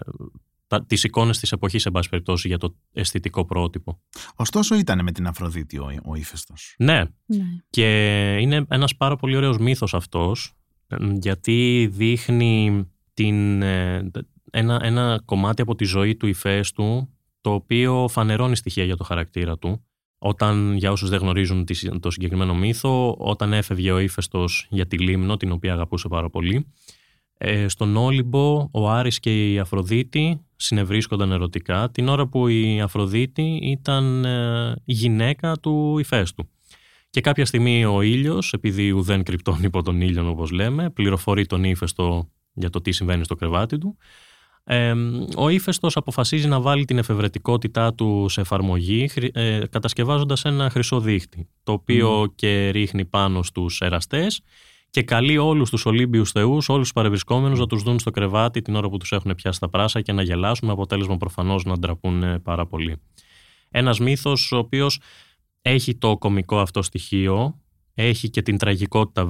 τις 0.87 1.05
εικόνες 1.05 1.38
της 1.38 1.53
εποχής 1.53 1.83
σε 1.83 1.91
πάση 1.91 2.09
περιπτώσει 2.09 2.49
για 2.49 2.59
το 2.59 2.77
αισθητικό 2.93 3.45
πρότυπο. 3.45 4.01
Ωστόσο 4.35 4.75
ήταν 4.75 5.03
με 5.03 5.12
την 5.12 5.27
Αφροδίτη 5.27 5.79
ο, 5.79 5.91
ο 6.05 6.14
ύφεστος. 6.14 6.75
Ναι. 6.79 7.03
ναι. 7.27 7.45
Και 7.71 8.37
είναι 8.41 8.67
ένας 8.69 8.97
πάρα 8.97 9.17
πολύ 9.17 9.37
ωραίος 9.37 9.59
μύθος 9.59 9.95
αυτός 9.95 10.53
γιατί 11.21 11.88
δείχνει 11.93 12.87
την, 13.14 13.62
ε, 13.62 14.11
ένα, 14.51 14.81
ένα 14.83 15.21
κομμάτι 15.25 15.62
από 15.62 15.75
τη 15.75 15.85
ζωή 15.85 16.17
του 16.17 16.27
ηφαίστου 16.27 17.09
το 17.40 17.53
οποίο 17.53 18.09
φανερώνει 18.09 18.57
στοιχεία 18.57 18.85
για 18.85 18.96
το 18.96 19.05
χαρακτήρα 19.05 19.59
του. 19.59 19.83
Όταν, 20.18 20.74
για 20.77 20.90
όσους 20.90 21.09
δεν 21.09 21.18
γνωρίζουν 21.18 21.66
το 22.01 22.11
συγκεκριμένο 22.11 22.55
μύθο, 22.55 23.14
όταν 23.18 23.53
έφευγε 23.53 23.92
ο 23.92 23.98
ύφεστος 23.98 24.66
για 24.70 24.87
τη 24.87 24.98
Λίμνο, 24.98 25.37
την 25.37 25.53
οποία 25.53 25.72
αγαπούσε 25.72 26.09
πάρα 26.09 26.31
πολύ, 26.31 26.66
ε, 27.38 27.68
στον 27.68 27.96
Όλυμπο 27.96 28.68
ο 28.72 28.90
Άρης 28.90 29.20
και 29.20 29.53
η 29.53 29.59
Αφροδίτη 29.59 30.40
συνευρίσκονταν 30.57 31.33
ερωτικά 31.33 31.90
την 31.90 32.09
ώρα 32.09 32.27
που 32.27 32.48
η 32.48 32.81
Αφροδίτη 32.81 33.59
ήταν 33.62 34.24
ε, 34.24 34.74
γυναίκα 34.85 35.57
του 35.57 35.98
ηφαίστου. 35.98 36.48
Και 37.11 37.20
κάποια 37.20 37.46
στιγμή 37.46 37.85
ο 37.85 38.03
ήλιος, 38.03 38.53
επειδή 38.53 38.90
ουδέν 38.90 39.22
κρυπτών 39.22 39.62
υπό 39.62 39.83
τον 39.83 40.01
ήλιο 40.01 40.29
όπως 40.29 40.51
λέμε, 40.51 40.90
πληροφορεί 40.90 41.46
τον 41.46 41.64
ύφεστο 41.64 42.31
για 42.53 42.70
το 42.70 42.81
τι 42.81 42.92
συμβαίνει 42.92 43.24
στο 43.24 43.35
κρεβάτι 43.35 43.79
του. 43.79 43.96
Ε, 44.70 44.94
ο 45.37 45.48
ύφεστος 45.48 45.96
αποφασίζει 45.96 46.48
να 46.48 46.61
βάλει 46.61 46.85
την 46.85 46.98
εφευρετικότητά 46.98 47.94
του 47.94 48.26
σε 48.28 48.40
εφαρμογή 48.40 49.11
ε, 49.33 49.61
κατασκευάζοντας 49.70 50.44
ένα 50.44 50.70
χρυσό 50.70 51.00
δίχτυ, 51.00 51.48
το 51.62 51.72
οποίο 51.72 52.33
και 52.35 52.68
ρίχνει 52.68 53.04
πάνω 53.04 53.42
στους 53.42 53.81
εραστές 53.81 54.42
και 54.90 55.02
καλεί 55.02 55.38
όλους 55.38 55.70
τους 55.70 55.87
Ολύμπιους 55.87 56.31
Θεούς, 56.31 56.68
όλους 56.68 56.83
τους 56.83 56.92
παρευρισκόμενους 56.92 57.59
να 57.59 57.66
τους 57.66 57.83
δουν 57.83 57.98
στο 57.98 58.11
κρεβάτι 58.11 58.62
την 58.62 58.74
ώρα 58.74 58.88
που 58.88 58.96
τους 58.96 59.12
έχουν 59.12 59.35
πιάσει 59.35 59.61
τα 59.61 59.68
πράσα 59.68 60.00
και 60.00 60.12
να 60.12 60.22
γελάσουν, 60.22 60.66
με 60.66 60.72
αποτέλεσμα 60.72 61.16
προφανώς 61.16 61.64
να 61.64 61.78
ντραπούν 61.78 62.22
ε, 62.22 62.38
πάρα 62.38 62.66
πολύ. 62.66 62.96
Ένας 63.70 63.98
μύθος 63.98 64.52
ο 64.52 64.57
οποίος 64.57 65.00
έχει 65.62 65.94
το 65.94 66.18
κομικό 66.18 66.59
αυτό 66.59 66.83
στοιχείο, 66.83 67.61
έχει 67.94 68.31
και 68.31 68.42
την 68.42 68.59
τραγικότητα 68.59 69.24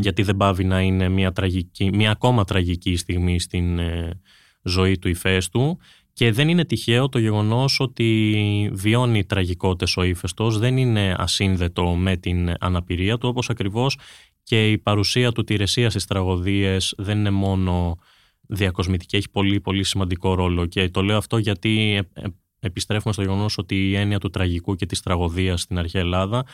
γιατί 0.00 0.22
δεν 0.22 0.36
πάβει 0.36 0.64
να 0.64 0.80
είναι 0.80 1.08
μια, 1.08 1.32
τραγική, 1.32 1.90
μια 1.92 2.10
ακόμα 2.10 2.44
τραγική 2.44 2.96
στιγμή 2.96 3.40
στην 3.40 3.78
ε, 3.78 4.20
ζωή 4.62 4.98
του 4.98 5.08
ηφαίστου 5.08 5.78
και 6.12 6.32
δεν 6.32 6.48
είναι 6.48 6.64
τυχαίο 6.64 7.08
το 7.08 7.18
γεγονός 7.18 7.80
ότι 7.80 8.70
βιώνει 8.72 9.24
τραγικότητες 9.24 9.96
ο 9.96 10.02
ύφεστος, 10.02 10.58
δεν 10.58 10.76
είναι 10.76 11.14
ασύνδετο 11.18 11.94
με 11.94 12.16
την 12.16 12.52
αναπηρία 12.60 13.18
του, 13.18 13.28
όπως 13.28 13.50
ακριβώς 13.50 13.98
και 14.42 14.70
η 14.70 14.78
παρουσία 14.78 15.32
του 15.32 15.44
τη 15.44 15.56
ρεσία 15.56 15.90
στις 15.90 16.06
τραγωδίες 16.06 16.94
δεν 16.96 17.18
είναι 17.18 17.30
μόνο 17.30 17.98
διακοσμητική, 18.46 19.16
έχει 19.16 19.30
πολύ 19.30 19.60
πολύ 19.60 19.84
σημαντικό 19.84 20.34
ρόλο. 20.34 20.66
Και 20.66 20.88
το 20.88 21.02
λέω 21.02 21.16
αυτό 21.16 21.38
γιατί 21.38 22.02
επιστρέφουμε 22.60 23.12
στο 23.12 23.22
γεγονός 23.22 23.58
ότι 23.58 23.88
η 23.88 23.96
έννοια 23.96 24.18
του 24.18 24.30
τραγικού 24.30 24.74
και 24.74 24.86
της 24.86 25.02
τραγωδίας 25.02 25.60
στην 25.60 25.78
αρχαία 25.78 26.02
Ελλάδα 26.02 26.44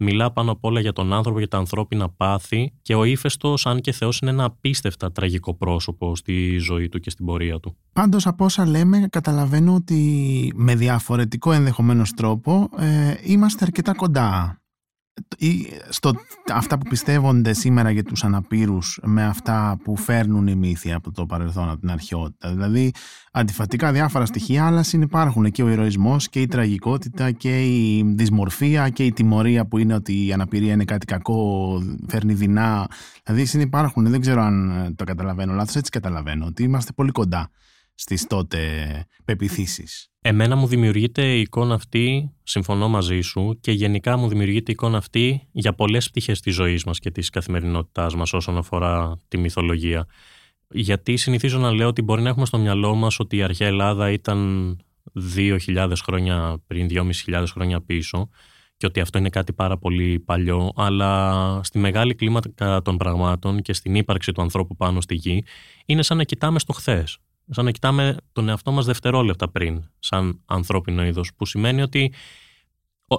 μιλά 0.00 0.32
πάνω 0.32 0.52
απ' 0.52 0.64
όλα 0.64 0.80
για 0.80 0.92
τον 0.92 1.12
άνθρωπο, 1.12 1.38
για 1.38 1.48
τα 1.48 1.58
ανθρώπινα 1.58 2.08
πάθη 2.08 2.72
και 2.82 2.94
ο 2.94 3.04
ύφεστος, 3.04 3.66
αν 3.66 3.80
και 3.80 3.92
Θεός, 3.92 4.18
είναι 4.18 4.30
ένα 4.30 4.44
απίστευτα 4.44 5.12
τραγικό 5.12 5.54
πρόσωπο 5.54 6.16
στη 6.16 6.56
ζωή 6.58 6.88
του 6.88 7.00
και 7.00 7.10
στην 7.10 7.24
πορεία 7.26 7.60
του. 7.60 7.76
Πάντως 7.92 8.26
από 8.26 8.44
όσα 8.44 8.66
λέμε 8.66 9.06
καταλαβαίνω 9.10 9.74
ότι 9.74 10.52
με 10.54 10.74
διαφορετικό 10.74 11.52
ενδεχομένως 11.52 12.12
τρόπο 12.12 12.68
ε, 12.78 13.14
είμαστε 13.22 13.64
αρκετά 13.64 13.94
κοντά 13.94 14.59
στο, 15.88 16.12
αυτά 16.52 16.78
που 16.78 16.88
πιστεύονται 16.88 17.52
σήμερα 17.52 17.90
για 17.90 18.02
τους 18.04 18.24
αναπήρους 18.24 19.00
με 19.02 19.24
αυτά 19.24 19.78
που 19.84 19.96
φέρνουν 19.96 20.46
οι 20.46 20.54
μύθοι 20.54 20.92
από 20.92 21.12
το 21.12 21.26
παρελθόν, 21.26 21.68
από 21.68 21.80
την 21.80 21.90
αρχαιότητα. 21.90 22.50
Δηλαδή, 22.50 22.92
αντιφατικά 23.32 23.92
διάφορα 23.92 24.26
στοιχεία, 24.26 24.66
αλλά 24.66 24.82
συνυπάρχουν 24.82 25.50
και 25.50 25.62
ο 25.62 25.68
ηρωισμός 25.68 26.28
και 26.28 26.40
η 26.40 26.46
τραγικότητα 26.46 27.30
και 27.30 27.64
η 27.64 28.04
δυσμορφία 28.16 28.88
και 28.88 29.04
η 29.04 29.12
τιμωρία 29.12 29.66
που 29.66 29.78
είναι 29.78 29.94
ότι 29.94 30.26
η 30.26 30.32
αναπηρία 30.32 30.72
είναι 30.72 30.84
κάτι 30.84 31.06
κακό, 31.06 31.82
φέρνει 32.06 32.32
δεινά. 32.32 32.86
Δηλαδή, 33.24 33.44
συνυπάρχουν, 33.44 34.10
δεν 34.10 34.20
ξέρω 34.20 34.42
αν 34.42 34.94
το 34.96 35.04
καταλαβαίνω 35.04 35.52
λάθος, 35.52 35.74
έτσι 35.76 35.90
καταλαβαίνω, 35.90 36.46
ότι 36.46 36.62
είμαστε 36.62 36.92
πολύ 36.92 37.10
κοντά 37.10 37.50
στις 38.00 38.26
τότε 38.26 38.60
πεπιθήσεις. 39.24 40.08
Εμένα 40.20 40.56
μου 40.56 40.66
δημιουργείται 40.66 41.36
η 41.36 41.40
εικόνα 41.40 41.74
αυτή, 41.74 42.32
συμφωνώ 42.42 42.88
μαζί 42.88 43.20
σου, 43.20 43.58
και 43.60 43.72
γενικά 43.72 44.16
μου 44.16 44.28
δημιουργείται 44.28 44.70
η 44.70 44.74
εικόνα 44.74 44.98
αυτή 44.98 45.48
για 45.52 45.72
πολλές 45.74 46.10
πτυχές 46.10 46.40
της 46.40 46.54
ζωής 46.54 46.84
μας 46.84 46.98
και 46.98 47.10
της 47.10 47.30
καθημερινότητάς 47.30 48.14
μας 48.14 48.32
όσον 48.32 48.56
αφορά 48.56 49.16
τη 49.28 49.38
μυθολογία. 49.38 50.06
Γιατί 50.70 51.16
συνηθίζω 51.16 51.58
να 51.58 51.72
λέω 51.72 51.88
ότι 51.88 52.02
μπορεί 52.02 52.22
να 52.22 52.28
έχουμε 52.28 52.46
στο 52.46 52.58
μυαλό 52.58 52.94
μας 52.94 53.18
ότι 53.18 53.36
η 53.36 53.42
αρχαία 53.42 53.68
Ελλάδα 53.68 54.10
ήταν 54.10 54.78
2.000 55.36 55.92
χρόνια 56.02 56.62
πριν, 56.66 56.88
2.500 56.90 57.44
χρόνια 57.50 57.80
πίσω 57.80 58.28
και 58.76 58.86
ότι 58.86 59.00
αυτό 59.00 59.18
είναι 59.18 59.30
κάτι 59.30 59.52
πάρα 59.52 59.78
πολύ 59.78 60.20
παλιό, 60.20 60.72
αλλά 60.76 61.60
στη 61.62 61.78
μεγάλη 61.78 62.14
κλίμακα 62.14 62.82
των 62.82 62.96
πραγμάτων 62.96 63.62
και 63.62 63.72
στην 63.72 63.94
ύπαρξη 63.94 64.32
του 64.32 64.42
ανθρώπου 64.42 64.76
πάνω 64.76 65.00
στη 65.00 65.14
γη 65.14 65.44
είναι 65.86 66.02
σαν 66.02 66.16
να 66.16 66.24
κοιτάμε 66.24 66.58
στο 66.58 66.72
χθες 66.72 67.18
σαν 67.48 67.64
να 67.64 67.70
κοιτάμε 67.70 68.16
τον 68.32 68.48
εαυτό 68.48 68.72
μας 68.72 68.84
δευτερόλεπτα 68.84 69.50
πριν, 69.50 69.90
σαν 69.98 70.42
ανθρώπινο 70.46 71.04
είδος, 71.04 71.30
που 71.36 71.46
σημαίνει 71.46 71.82
ότι 71.82 72.12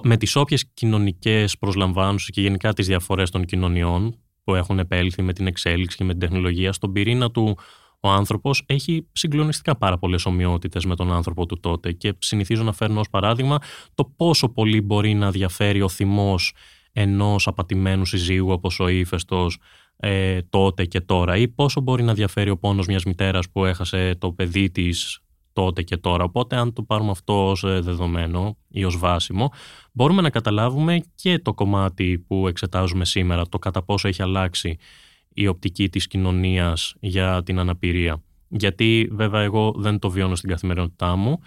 με 0.02 0.16
τις 0.16 0.36
όποιες 0.36 0.70
κοινωνικές 0.74 1.58
προσλαμβάνουσες 1.58 2.30
και 2.30 2.40
γενικά 2.40 2.72
τις 2.72 2.86
διαφορές 2.86 3.30
των 3.30 3.44
κοινωνιών 3.44 4.18
που 4.44 4.54
έχουν 4.54 4.78
επέλθει 4.78 5.22
με 5.22 5.32
την 5.32 5.46
εξέλιξη 5.46 5.96
και 5.96 6.04
με 6.04 6.10
την 6.10 6.20
τεχνολογία, 6.20 6.72
στον 6.72 6.92
πυρήνα 6.92 7.30
του 7.30 7.58
ο 8.00 8.08
άνθρωπος 8.08 8.62
έχει 8.66 9.06
συγκλονιστικά 9.12 9.76
πάρα 9.76 9.98
πολλές 9.98 10.26
ομοιότητες 10.26 10.84
με 10.84 10.96
τον 10.96 11.12
άνθρωπο 11.12 11.46
του 11.46 11.60
τότε 11.60 11.92
και 11.92 12.14
συνηθίζω 12.18 12.62
να 12.62 12.72
φέρνω 12.72 13.00
ως 13.00 13.10
παράδειγμα 13.10 13.58
το 13.94 14.04
πόσο 14.04 14.48
πολύ 14.48 14.80
μπορεί 14.80 15.14
να 15.14 15.30
διαφέρει 15.30 15.82
ο 15.82 15.88
θυμός 15.88 16.54
ενός 16.92 17.46
απατημένου 17.46 18.04
συζύγου 18.04 18.50
όπως 18.50 18.80
ο 18.80 18.88
ύφεστος 18.88 19.58
ε, 20.04 20.42
τότε 20.50 20.84
και 20.84 21.00
τώρα 21.00 21.36
ή 21.36 21.48
πόσο 21.48 21.80
μπορεί 21.80 22.02
να 22.02 22.14
διαφέρει 22.14 22.50
ο 22.50 22.56
πόνος 22.58 22.86
μιας 22.86 23.04
μητέρας 23.04 23.50
που 23.50 23.64
έχασε 23.64 24.14
το 24.18 24.32
παιδί 24.32 24.70
της 24.70 25.20
τότε 25.52 25.82
και 25.82 25.96
τώρα. 25.96 26.24
Οπότε 26.24 26.56
αν 26.56 26.72
το 26.72 26.82
πάρουμε 26.82 27.10
αυτό 27.10 27.48
ως 27.48 27.64
ε, 27.64 27.80
δεδομένο 27.80 28.56
ή 28.68 28.84
ως 28.84 28.98
βάσιμο, 28.98 29.52
μπορούμε 29.92 30.22
να 30.22 30.30
καταλάβουμε 30.30 31.00
και 31.14 31.38
το 31.38 31.54
κομμάτι 31.54 32.18
που 32.18 32.48
εξετάζουμε 32.48 33.04
σήμερα, 33.04 33.48
το 33.48 33.58
κατά 33.58 33.82
πόσο 33.82 34.08
έχει 34.08 34.22
αλλάξει 34.22 34.76
η 35.34 35.46
οπτική 35.46 35.88
της 35.88 36.06
κοινωνίας 36.06 36.94
για 37.00 37.42
την 37.42 37.58
αναπηρία. 37.58 38.22
Γιατί 38.48 39.08
βέβαια 39.12 39.40
εγώ 39.40 39.74
δεν 39.76 39.98
το 39.98 40.10
βιώνω 40.10 40.34
στην 40.34 40.50
καθημερινότητά 40.50 41.16
μου, 41.16 41.38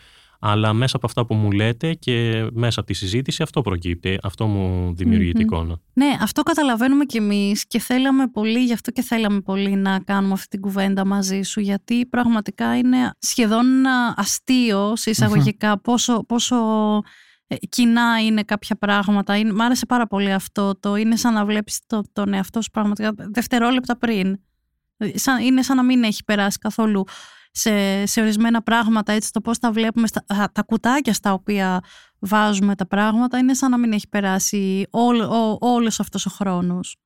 αλλά 0.47 0.73
μέσα 0.73 0.95
από 0.97 1.05
αυτά 1.05 1.25
που 1.25 1.33
μου 1.33 1.51
λέτε 1.51 1.93
και 1.93 2.47
μέσα 2.53 2.79
από 2.79 2.89
τη 2.89 2.93
συζήτηση 2.93 3.43
αυτό 3.43 3.61
προκύπτει, 3.61 4.17
αυτό 4.23 4.47
μου 4.47 4.93
δημιουργεί 4.95 5.31
την 5.31 5.41
εικόνα. 5.41 5.79
Ναι, 5.93 6.17
αυτό 6.21 6.43
καταλαβαίνουμε 6.43 7.05
κι 7.05 7.17
εμείς 7.17 7.67
και 7.67 7.79
θέλαμε 7.79 8.27
πολύ, 8.27 8.63
γι' 8.63 8.73
αυτό 8.73 8.91
και 8.91 9.01
θέλαμε 9.01 9.41
πολύ 9.41 9.75
να 9.75 9.99
κάνουμε 9.99 10.33
αυτή 10.33 10.47
την 10.47 10.61
κουβέντα 10.61 11.05
μαζί 11.05 11.41
σου, 11.41 11.59
γιατί 11.59 12.05
πραγματικά 12.05 12.77
είναι 12.77 13.11
σχεδόν 13.19 13.65
αστείο, 14.15 14.95
σε 14.95 15.09
εισαγωγικά, 15.09 15.81
πόσο, 15.81 16.23
πόσο 16.27 16.55
ε, 17.47 17.55
κοινά 17.69 18.23
είναι 18.25 18.43
κάποια 18.43 18.75
πράγματα. 18.75 19.37
Είναι, 19.37 19.53
μ' 19.53 19.61
άρεσε 19.61 19.85
πάρα 19.85 20.07
πολύ 20.07 20.31
αυτό. 20.31 20.79
Το 20.79 20.95
είναι 20.95 21.15
σαν 21.15 21.33
να 21.33 21.45
βλέπεις 21.45 21.79
το, 21.87 22.01
τον 22.13 22.33
εαυτό 22.33 22.61
σου 22.61 22.69
πραγματικά 22.71 23.13
δευτερόλεπτα 23.17 23.97
πριν. 23.97 24.39
Ε, 24.97 25.09
είναι 25.45 25.61
σαν 25.61 25.75
να 25.75 25.83
μην 25.83 26.03
έχει 26.03 26.23
περάσει 26.23 26.57
καθόλου 26.57 27.05
σε, 27.57 28.05
σε 28.05 28.21
ορισμένα 28.21 28.61
πράγματα, 28.61 29.11
έτσι 29.11 29.31
το 29.31 29.41
πώς 29.41 29.59
τα 29.59 29.71
βλέπουμε, 29.71 30.07
στα, 30.07 30.23
τα 30.51 30.61
κουτάκια 30.61 31.13
στα 31.13 31.33
οποία 31.33 31.81
βάζουμε 32.19 32.75
τα 32.75 32.87
πράγματα, 32.87 33.37
είναι 33.37 33.53
σαν 33.53 33.71
να 33.71 33.77
μην 33.77 33.91
έχει 33.91 34.09
περάσει 34.09 34.87
ό, 34.89 34.99
ό, 35.15 35.57
όλος 35.59 35.99
αυτός 35.99 36.25
ο 36.25 36.29
χρόνος. 36.29 36.97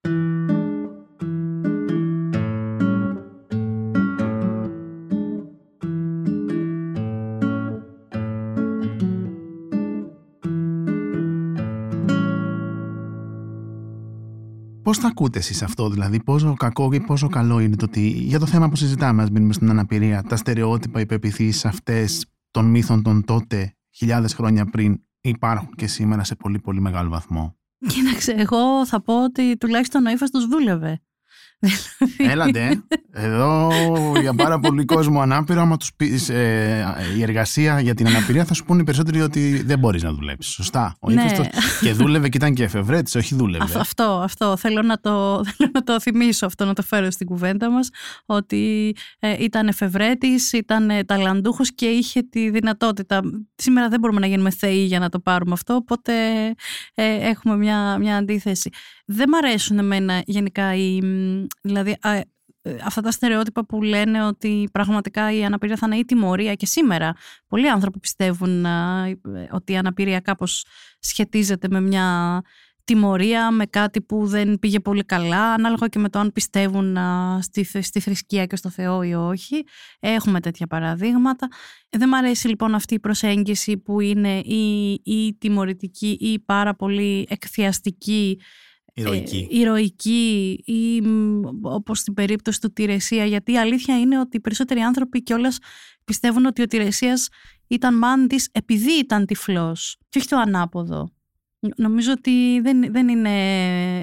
Πώς 14.89 14.97
θα 14.97 15.08
ακούτε 15.08 15.39
εσείς 15.39 15.62
αυτό, 15.62 15.89
δηλαδή, 15.89 16.23
πόσο 16.23 16.54
κακό 16.54 16.89
ή 16.93 16.99
πόσο 16.99 17.28
καλό 17.28 17.60
είναι 17.60 17.75
το 17.75 17.86
ότι 17.86 18.08
για 18.08 18.39
το 18.39 18.45
θέμα 18.45 18.69
που 18.69 18.75
συζητάμε, 18.75 19.23
ας 19.23 19.30
μείνουμε 19.30 19.54
στην 19.54 19.69
αναπηρία, 19.69 20.23
τα 20.23 20.36
στερεότυπα, 20.36 20.99
οι 20.99 21.06
πεπιθήσει 21.06 21.67
αυτές 21.67 22.25
των 22.52 22.65
μύθων 22.65 23.04
των 23.04 23.25
τότε 23.25 23.73
χιλιάδες 23.95 24.34
χρόνια 24.34 24.65
πριν 24.65 25.02
υπάρχουν 25.21 25.69
και 25.75 25.88
σήμερα 25.88 26.23
σε 26.23 26.36
πολύ 26.36 26.60
πολύ 26.60 26.82
μεγάλο 26.82 27.10
βαθμό; 27.10 27.58
Κοίταξε, 27.88 28.32
εγώ 28.32 28.86
θα 28.86 29.02
πω 29.02 29.23
ότι 29.23 29.58
τουλάχιστον 29.58 30.06
ο 30.06 30.10
ύφαστος 30.10 30.47
δούλευε. 30.47 31.02
Έλατε. 32.31 32.83
Εδώ 33.11 33.71
για 34.21 34.33
πάρα 34.33 34.59
πολύ 34.59 34.85
κόσμο 34.85 35.21
ανάπηρο, 35.21 35.61
άμα 35.61 35.77
τους 35.77 35.93
πεις 35.93 36.29
ε, 36.29 36.95
η 37.17 37.21
εργασία 37.21 37.79
για 37.79 37.93
την 37.93 38.07
αναπηρία, 38.07 38.45
θα 38.45 38.53
σου 38.53 38.65
πούνε 38.65 38.81
οι 38.81 38.83
περισσότεροι 38.83 39.21
ότι 39.21 39.63
δεν 39.65 39.79
μπορείς 39.79 40.03
να 40.03 40.13
δουλέψεις. 40.13 40.53
Σωστά. 40.53 40.95
Ο 40.99 41.11
ναι. 41.11 41.25
και 41.81 41.93
δούλευε 41.93 42.29
και 42.29 42.37
ήταν 42.37 42.53
και 42.53 42.63
εφευρέτης, 42.63 43.15
όχι 43.15 43.35
δούλευε. 43.35 43.79
αυτό, 43.79 44.03
αυτό. 44.03 44.57
Θέλω 44.57 44.81
να, 44.81 44.99
το, 44.99 45.11
θέλω 45.57 45.69
να 45.73 45.83
το 45.83 45.99
θυμίσω 45.99 46.45
αυτό, 46.45 46.65
να 46.65 46.73
το 46.73 46.81
φέρω 46.81 47.11
στην 47.11 47.27
κουβέντα 47.27 47.69
μας. 47.69 47.89
Ότι 48.25 48.95
ε, 49.19 49.43
ήταν 49.43 49.67
εφευρέτης, 49.67 50.51
ήταν 50.51 50.89
ε, 50.89 51.03
ταλαντούχος 51.03 51.73
και 51.75 51.85
είχε 51.85 52.21
τη 52.21 52.49
δυνατότητα. 52.49 53.21
Σήμερα 53.55 53.89
δεν 53.89 53.99
μπορούμε 53.99 54.19
να 54.19 54.27
γίνουμε 54.27 54.49
θεοί 54.49 54.83
για 54.85 54.99
να 54.99 55.09
το 55.09 55.19
πάρουμε 55.19 55.53
αυτό, 55.53 55.75
οπότε 55.75 56.13
ε, 56.93 57.27
έχουμε 57.29 57.57
μια, 57.57 57.97
μια 57.97 58.17
αντίθεση. 58.17 58.69
Δεν 59.11 59.29
μ' 59.29 59.35
αρέσουν 59.35 59.79
εμένα 59.79 60.23
γενικά 60.25 60.75
οι. 60.75 60.99
Δηλαδή, 61.61 61.97
αυτά 62.85 63.01
τα 63.01 63.11
στερεότυπα 63.11 63.65
που 63.65 63.81
λένε 63.81 64.25
ότι 64.25 64.69
πραγματικά 64.71 65.33
η 65.33 65.45
αναπηρία 65.45 65.75
θα 65.75 65.85
είναι 65.85 65.97
η 65.97 66.05
τιμωρία 66.05 66.53
και 66.53 66.65
σήμερα 66.65 67.13
πολλοί 67.47 67.69
άνθρωποι 67.69 67.99
πιστεύουν 67.99 68.65
ότι 69.51 69.71
η 69.71 69.77
αναπηρία 69.77 70.19
κάπως 70.19 70.65
σχετίζεται 70.99 71.67
με 71.69 71.81
μια 71.81 72.41
τιμωρία, 72.83 73.51
με 73.51 73.65
κάτι 73.65 74.01
που 74.01 74.25
δεν 74.25 74.59
πήγε 74.59 74.79
πολύ 74.79 75.03
καλά, 75.03 75.53
ανάλογα 75.53 75.87
και 75.87 75.99
με 75.99 76.09
το 76.09 76.19
αν 76.19 76.31
πιστεύουν 76.31 76.97
στη, 77.39 77.81
στη 77.81 77.99
θρησκεία 77.99 78.45
και 78.45 78.55
στο 78.55 78.69
Θεό 78.69 79.03
ή 79.03 79.13
όχι. 79.13 79.63
Έχουμε 79.99 80.39
τέτοια 80.39 80.67
παραδείγματα. 80.67 81.47
Δεν 81.89 82.09
μου 82.11 82.17
αρέσει 82.17 82.47
λοιπόν 82.47 82.75
αυτή 82.75 82.93
η 82.93 82.99
προσέγγιση 82.99 83.77
που 83.77 83.99
είναι 83.99 84.39
ή, 84.39 84.91
ή 85.03 85.35
τιμωρητική 85.39 86.17
ή 86.19 86.39
πάρα 86.39 86.75
πολύ 86.75 87.27
εκθιαστική 87.29 88.39
Ηρωική. 88.99 89.47
Ε, 89.51 89.57
ηρωική 89.57 90.62
ή 90.65 91.03
όπως 91.62 91.99
στην 91.99 92.13
περίπτωση 92.13 92.62
του 92.62 92.73
Τηρεσία 92.73 93.25
γιατί 93.25 93.51
η 93.51 93.57
αλήθεια 93.57 93.99
είναι 93.99 94.19
ότι 94.19 94.38
οι 94.38 94.39
περισσότεροι 94.39 94.79
άνθρωποι 94.79 95.23
κιόλας 95.23 95.57
πιστεύουν 96.05 96.45
ότι 96.45 96.62
ο 96.62 96.65
Τηρεσίας 96.65 97.29
ήταν 97.67 97.97
μάντης 97.97 98.49
επειδή 98.51 98.91
ήταν 98.91 99.25
τυφλός 99.25 99.97
και 100.09 100.17
όχι 100.17 100.27
το 100.27 100.38
ανάποδο. 100.38 101.13
Νομίζω 101.75 102.12
ότι 102.12 102.59
δεν, 102.62 102.91
δεν, 102.91 103.07
είναι, 103.07 103.31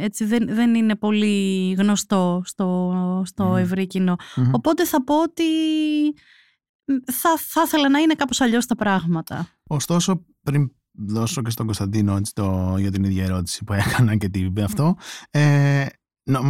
έτσι, 0.02 0.24
δεν, 0.24 0.46
δεν 0.48 0.74
είναι 0.74 0.96
πολύ 0.96 1.72
γνωστό 1.78 2.42
στο, 2.44 2.92
στο 3.26 3.54
mm. 3.54 3.58
ευρύ 3.58 3.88
Οπότε 4.52 4.84
θα 4.84 5.04
πω 5.04 5.22
ότι 5.22 5.44
θα, 7.12 7.36
θα 7.36 7.62
ήθελα 7.64 7.88
να 7.88 7.98
είναι 7.98 8.14
κάπως 8.14 8.40
αλλιώς 8.40 8.66
τα 8.66 8.74
πράγματα. 8.74 9.48
Ωστόσο, 9.66 10.24
πριν 10.42 10.70
δώσω 10.96 11.42
και 11.42 11.50
στον 11.50 11.66
Κωνσταντίνο 11.66 12.16
έτσι, 12.16 12.32
το, 12.34 12.74
για 12.78 12.90
την 12.90 13.04
ίδια 13.04 13.24
ερώτηση 13.24 13.64
που 13.64 13.72
έκανα 13.72 14.16
και 14.16 14.28
τι 14.28 14.38
είπε 14.38 14.62
αυτό, 14.62 14.96
ε, 15.30 15.86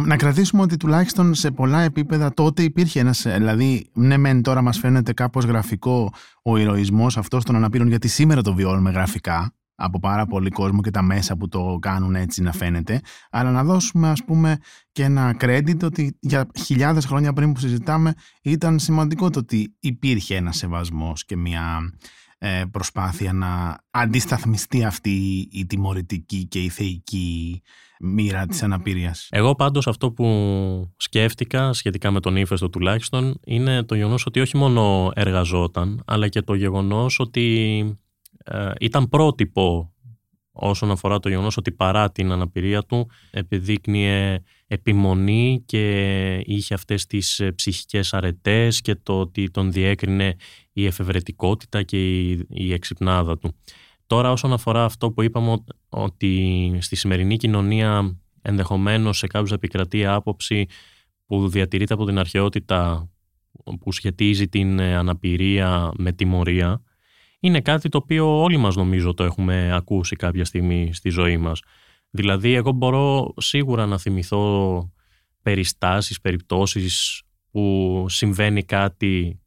να 0.05 0.15
κρατήσουμε 0.15 0.61
ότι 0.61 0.77
τουλάχιστον 0.77 1.33
σε 1.33 1.51
πολλά 1.51 1.81
επίπεδα 1.81 2.33
τότε 2.33 2.63
υπήρχε 2.63 2.99
ένας, 2.99 3.21
δηλαδή 3.21 3.89
ναι 3.93 4.17
μεν 4.17 4.41
τώρα 4.41 4.61
μας 4.61 4.79
φαίνεται 4.79 5.13
κάπως 5.13 5.45
γραφικό 5.45 6.13
ο 6.43 6.57
ηρωισμός 6.57 7.17
αυτός 7.17 7.43
των 7.43 7.55
αναπήρων 7.55 7.87
γιατί 7.87 8.07
σήμερα 8.07 8.41
το 8.41 8.53
βιώνουμε 8.53 8.91
γραφικά 8.91 9.51
από 9.79 9.99
πάρα 9.99 10.25
πολύ 10.25 10.49
κόσμο 10.49 10.81
και 10.81 10.91
τα 10.91 11.01
μέσα 11.01 11.37
που 11.37 11.47
το 11.47 11.77
κάνουν 11.81 12.15
έτσι 12.15 12.41
να 12.41 12.51
φαίνεται, 12.51 13.01
αλλά 13.29 13.51
να 13.51 13.63
δώσουμε 13.63 14.09
ας 14.09 14.23
πούμε 14.23 14.57
και 14.91 15.03
ένα 15.03 15.35
credit 15.39 15.83
ότι 15.83 16.17
για 16.19 16.47
χιλιάδες 16.59 17.05
χρόνια 17.05 17.33
πριν 17.33 17.53
που 17.53 17.59
συζητάμε 17.59 18.13
ήταν 18.41 18.79
σημαντικό 18.79 19.29
το 19.29 19.39
ότι 19.39 19.75
υπήρχε 19.79 20.35
ένας 20.35 20.57
σεβασμός 20.57 21.25
και 21.25 21.37
μια 21.37 21.79
ε, 21.79 22.26
προσπάθεια 22.71 23.33
να 23.33 23.79
αντισταθμιστεί 23.89 24.83
αυτή 24.83 25.47
η 25.51 25.65
τιμωρητική 25.65 26.45
και 26.45 26.63
η 26.63 26.69
θεϊκή 26.69 27.61
μοίρα 27.99 28.45
της 28.45 28.63
αναπηρίας. 28.63 29.27
Εγώ 29.31 29.55
πάντως 29.55 29.87
αυτό 29.87 30.11
που 30.11 30.93
σκέφτηκα 30.97 31.73
σχετικά 31.73 32.11
με 32.11 32.19
τον 32.19 32.35
ύφεστο 32.35 32.69
τουλάχιστον 32.69 33.39
είναι 33.45 33.83
το 33.83 33.95
γεγονός 33.95 34.25
ότι 34.25 34.39
όχι 34.39 34.57
μόνο 34.57 35.11
εργαζόταν 35.15 36.03
αλλά 36.05 36.27
και 36.27 36.41
το 36.41 36.53
γεγονός 36.53 37.19
ότι 37.19 37.79
ε, 38.43 38.71
ήταν 38.79 39.09
πρότυπο 39.09 39.93
όσον 40.51 40.91
αφορά 40.91 41.19
το 41.19 41.29
γεγονός 41.29 41.57
ότι 41.57 41.71
παρά 41.71 42.11
την 42.11 42.31
αναπηρία 42.31 42.83
του 42.83 43.09
επιδείκνυε 43.31 44.43
επιμονή 44.67 45.63
και 45.65 46.35
είχε 46.45 46.73
αυτές 46.73 47.05
τις 47.05 47.39
ε, 47.39 47.51
ψυχικές 47.51 48.13
αρετές 48.13 48.81
και 48.81 48.95
το 48.95 49.19
ότι 49.19 49.51
τον 49.51 49.71
διέκρινε 49.71 50.35
η 50.73 50.85
εφευρετικότητα 50.85 51.83
και 51.83 52.29
η, 52.29 52.45
η 52.49 52.73
εξυπνάδα 52.73 53.37
του. 53.37 53.55
Τώρα 54.07 54.31
όσον 54.31 54.53
αφορά 54.53 54.83
αυτό 54.83 55.11
που 55.11 55.21
είπαμε 55.21 55.63
ότι 55.89 56.77
στη 56.81 56.95
σημερινή 56.95 57.37
κοινωνία 57.37 58.17
ενδεχομένως 58.41 59.17
σε 59.17 59.27
κάποιους 59.27 59.51
επικρατεί 59.51 60.05
άποψη 60.05 60.65
που 61.25 61.49
διατηρείται 61.49 61.93
από 61.93 62.05
την 62.05 62.19
αρχαιότητα 62.19 63.09
που 63.79 63.91
σχετίζει 63.91 64.47
την 64.47 64.79
ε, 64.79 64.95
αναπηρία 64.95 65.91
με 65.97 66.11
τιμωρία 66.11 66.81
είναι 67.39 67.61
κάτι 67.61 67.89
το 67.89 67.97
οποίο 67.97 68.41
όλοι 68.41 68.57
μας 68.57 68.75
νομίζω 68.75 69.13
το 69.13 69.23
έχουμε 69.23 69.73
ακούσει 69.73 70.15
κάποια 70.15 70.45
στιγμή 70.45 70.89
στη 70.93 71.09
ζωή 71.09 71.37
μας. 71.37 71.61
Δηλαδή 72.09 72.53
εγώ 72.53 72.71
μπορώ 72.71 73.33
σίγουρα 73.37 73.85
να 73.85 73.97
θυμηθώ 73.97 74.91
περιστάσεις, 75.41 76.21
περιπτώσεις 76.21 77.21
που 77.51 78.05
συμβαίνει 78.09 78.63
κάτι 78.63 79.39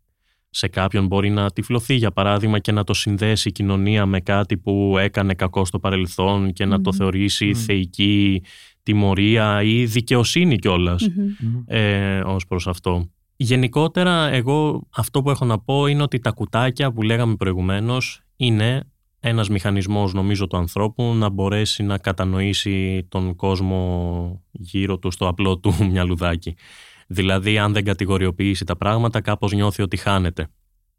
σε 0.50 0.68
κάποιον 0.68 1.06
μπορεί 1.06 1.30
να 1.30 1.50
τυφλωθεί 1.50 1.94
για 1.94 2.10
παράδειγμα 2.10 2.58
και 2.58 2.72
να 2.72 2.84
το 2.84 2.94
συνδέσει 2.94 3.48
η 3.48 3.52
κοινωνία 3.52 4.06
με 4.06 4.20
κάτι 4.20 4.56
που 4.56 4.96
έκανε 4.98 5.34
κακό 5.34 5.64
στο 5.64 5.78
παρελθόν 5.78 6.52
και 6.52 6.64
να 6.64 6.80
το 6.80 6.92
θεωρήσει 6.92 7.54
θεϊκή 7.54 8.42
τιμωρία 8.82 9.62
ή 9.62 9.84
δικαιοσύνη 9.84 10.56
κιόλας 10.58 11.08
mm-hmm. 11.08 11.64
ε, 11.66 12.20
ως 12.20 12.46
προς 12.46 12.66
αυτό. 12.66 13.10
Γενικότερα, 13.36 14.28
εγώ 14.28 14.88
αυτό 14.94 15.22
που 15.22 15.30
έχω 15.30 15.44
να 15.44 15.58
πω 15.58 15.86
είναι 15.86 16.02
ότι 16.02 16.18
τα 16.18 16.30
κουτάκια 16.30 16.92
που 16.92 17.02
λέγαμε 17.02 17.36
προηγουμένως 17.36 18.22
είναι 18.36 18.89
ένας 19.20 19.48
μηχανισμός 19.48 20.12
νομίζω 20.12 20.46
του 20.46 20.56
ανθρώπου 20.56 21.14
να 21.14 21.28
μπορέσει 21.28 21.82
να 21.82 21.98
κατανοήσει 21.98 23.06
τον 23.08 23.36
κόσμο 23.36 24.42
γύρω 24.50 24.98
του 24.98 25.10
στο 25.10 25.28
απλό 25.28 25.58
του 25.58 25.74
μυαλουδάκι. 25.90 26.56
Δηλαδή 27.06 27.58
αν 27.58 27.72
δεν 27.72 27.84
κατηγοριοποιήσει 27.84 28.64
τα 28.64 28.76
πράγματα 28.76 29.20
κάπως 29.20 29.52
νιώθει 29.52 29.82
ότι 29.82 29.96
χάνεται. 29.96 30.48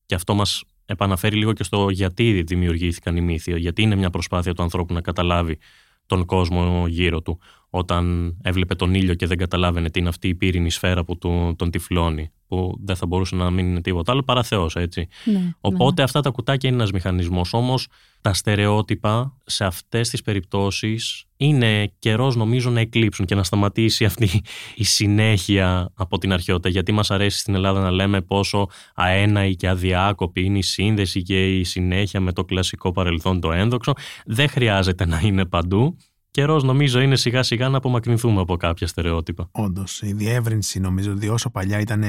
Και 0.05 0.15
αυτό 0.15 0.33
μας 0.33 0.63
επαναφέρει 0.85 1.35
λίγο 1.35 1.53
και 1.53 1.63
στο 1.63 1.89
γιατί 1.89 2.43
δημιουργήθηκαν 2.43 3.15
οι 3.15 3.21
μύθοι, 3.21 3.59
γιατί 3.59 3.81
είναι 3.81 3.95
μια 3.95 4.09
προσπάθεια 4.09 4.53
του 4.53 4.63
ανθρώπου 4.63 4.93
να 4.93 5.01
καταλάβει 5.01 5.57
τον 6.05 6.25
κόσμο 6.25 6.87
γύρω 6.87 7.21
του 7.21 7.39
όταν 7.69 8.35
έβλεπε 8.43 8.75
τον 8.75 8.93
ήλιο 8.93 9.13
και 9.13 9.25
δεν 9.25 9.37
καταλάβαινε 9.37 9.89
τι 9.89 9.99
είναι 9.99 10.09
αυτή 10.09 10.27
η 10.27 10.35
πύρινη 10.35 10.69
σφαίρα 10.69 11.03
που 11.03 11.17
του, 11.17 11.55
τον 11.57 11.71
τυφλώνει 11.71 12.31
που 12.51 12.77
δεν 12.83 12.95
θα 12.95 13.05
μπορούσε 13.05 13.35
να 13.35 13.49
μην 13.49 13.67
είναι 13.67 13.81
τίποτα 13.81 14.11
άλλο 14.11 14.23
παρά 14.23 14.43
Θεός, 14.43 14.75
έτσι. 14.75 15.07
Ναι, 15.23 15.53
Οπότε 15.61 15.93
ναι. 15.97 16.03
αυτά 16.03 16.21
τα 16.21 16.29
κουτάκια 16.29 16.69
είναι 16.69 16.77
ένας 16.77 16.91
μηχανισμός. 16.91 17.53
Όμως 17.53 17.87
τα 18.21 18.33
στερεότυπα 18.33 19.37
σε 19.45 19.65
αυτές 19.65 20.09
τις 20.09 20.21
περιπτώσεις 20.21 21.25
είναι 21.37 21.91
καιρός 21.99 22.35
νομίζω 22.35 22.69
να 22.69 22.79
εκλείψουν 22.79 23.25
και 23.25 23.35
να 23.35 23.43
σταματήσει 23.43 24.05
αυτή 24.05 24.41
η 24.75 24.83
συνέχεια 24.83 25.91
από 25.95 26.17
την 26.17 26.33
αρχαιότητα. 26.33 26.69
Γιατί 26.69 26.91
μας 26.91 27.11
αρέσει 27.11 27.39
στην 27.39 27.55
Ελλάδα 27.55 27.79
να 27.79 27.91
λέμε 27.91 28.21
πόσο 28.21 28.67
αέναη 28.95 29.55
και 29.55 29.67
αδιάκοπη 29.67 30.43
είναι 30.43 30.57
η 30.57 30.63
σύνδεση 30.63 31.21
και 31.21 31.57
η 31.57 31.63
συνέχεια 31.63 32.19
με 32.19 32.31
το 32.33 32.43
κλασικό 32.43 32.91
παρελθόν 32.91 33.39
το 33.39 33.51
ένδοξο. 33.51 33.93
Δεν 34.25 34.49
χρειάζεται 34.49 35.05
να 35.05 35.19
είναι 35.23 35.45
παντού 35.45 35.97
καιρός 36.31 36.63
νομίζω 36.63 36.99
είναι 36.99 37.15
σιγά 37.15 37.43
σιγά 37.43 37.69
να 37.69 37.77
απομακρυνθούμε 37.77 38.41
από 38.41 38.57
κάποια 38.57 38.87
στερεότυπα. 38.87 39.49
Όντως, 39.51 40.01
η 40.01 40.13
διεύρυνση 40.13 40.79
νομίζω 40.79 41.11
ότι 41.11 41.27
όσο 41.27 41.49
παλιά 41.49 41.79
ήταν, 41.79 42.03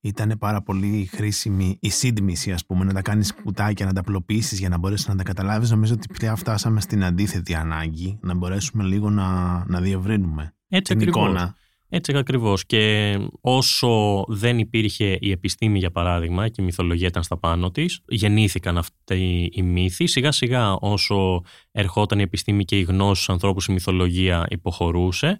ήταν 0.00 0.36
πάρα 0.38 0.62
πολύ 0.62 1.08
χρήσιμη 1.12 1.78
η 1.80 1.90
σύντμηση, 1.90 2.52
ας 2.52 2.66
πούμε, 2.66 2.84
να 2.84 2.92
τα 2.92 3.02
κάνεις 3.02 3.34
κουτάκια, 3.34 3.86
να 3.86 3.92
τα 3.92 4.00
απλοποιήσεις 4.00 4.58
για 4.58 4.68
να 4.68 4.78
μπορέσεις 4.78 5.08
να 5.08 5.16
τα 5.16 5.22
καταλάβεις. 5.22 5.70
Νομίζω 5.70 5.94
ότι 5.94 6.08
πια 6.18 6.36
φτάσαμε 6.36 6.80
στην 6.80 7.04
αντίθετη 7.04 7.54
ανάγκη 7.54 8.18
να 8.22 8.34
μπορέσουμε 8.34 8.84
λίγο 8.84 9.10
να, 9.10 9.24
να 9.66 9.80
διευρύνουμε 9.80 10.54
Έτσι 10.68 10.96
την 10.96 11.08
εικόνα. 11.08 11.54
Έτσι 11.96 12.16
ακριβώς. 12.16 12.66
Και 12.66 13.16
όσο 13.40 14.24
δεν 14.28 14.58
υπήρχε 14.58 15.16
η 15.20 15.30
επιστήμη 15.30 15.78
για 15.78 15.90
παράδειγμα 15.90 16.48
και 16.48 16.62
η 16.62 16.64
μυθολογία 16.64 17.06
ήταν 17.06 17.22
στα 17.22 17.38
πάνω 17.38 17.70
της 17.70 18.00
γεννήθηκαν 18.08 18.78
αυτοί 18.78 19.50
οι 19.52 19.62
μύθοι. 19.62 20.06
Σιγά 20.06 20.32
σιγά 20.32 20.72
όσο 20.72 21.42
ερχόταν 21.72 22.18
η 22.18 22.22
επιστήμη 22.22 22.64
και 22.64 22.78
η 22.78 22.82
γνώση 22.82 23.22
στους 23.22 23.28
ανθρώπους 23.34 23.66
η 23.66 23.72
μυθολογία 23.72 24.46
υποχωρούσε. 24.50 25.38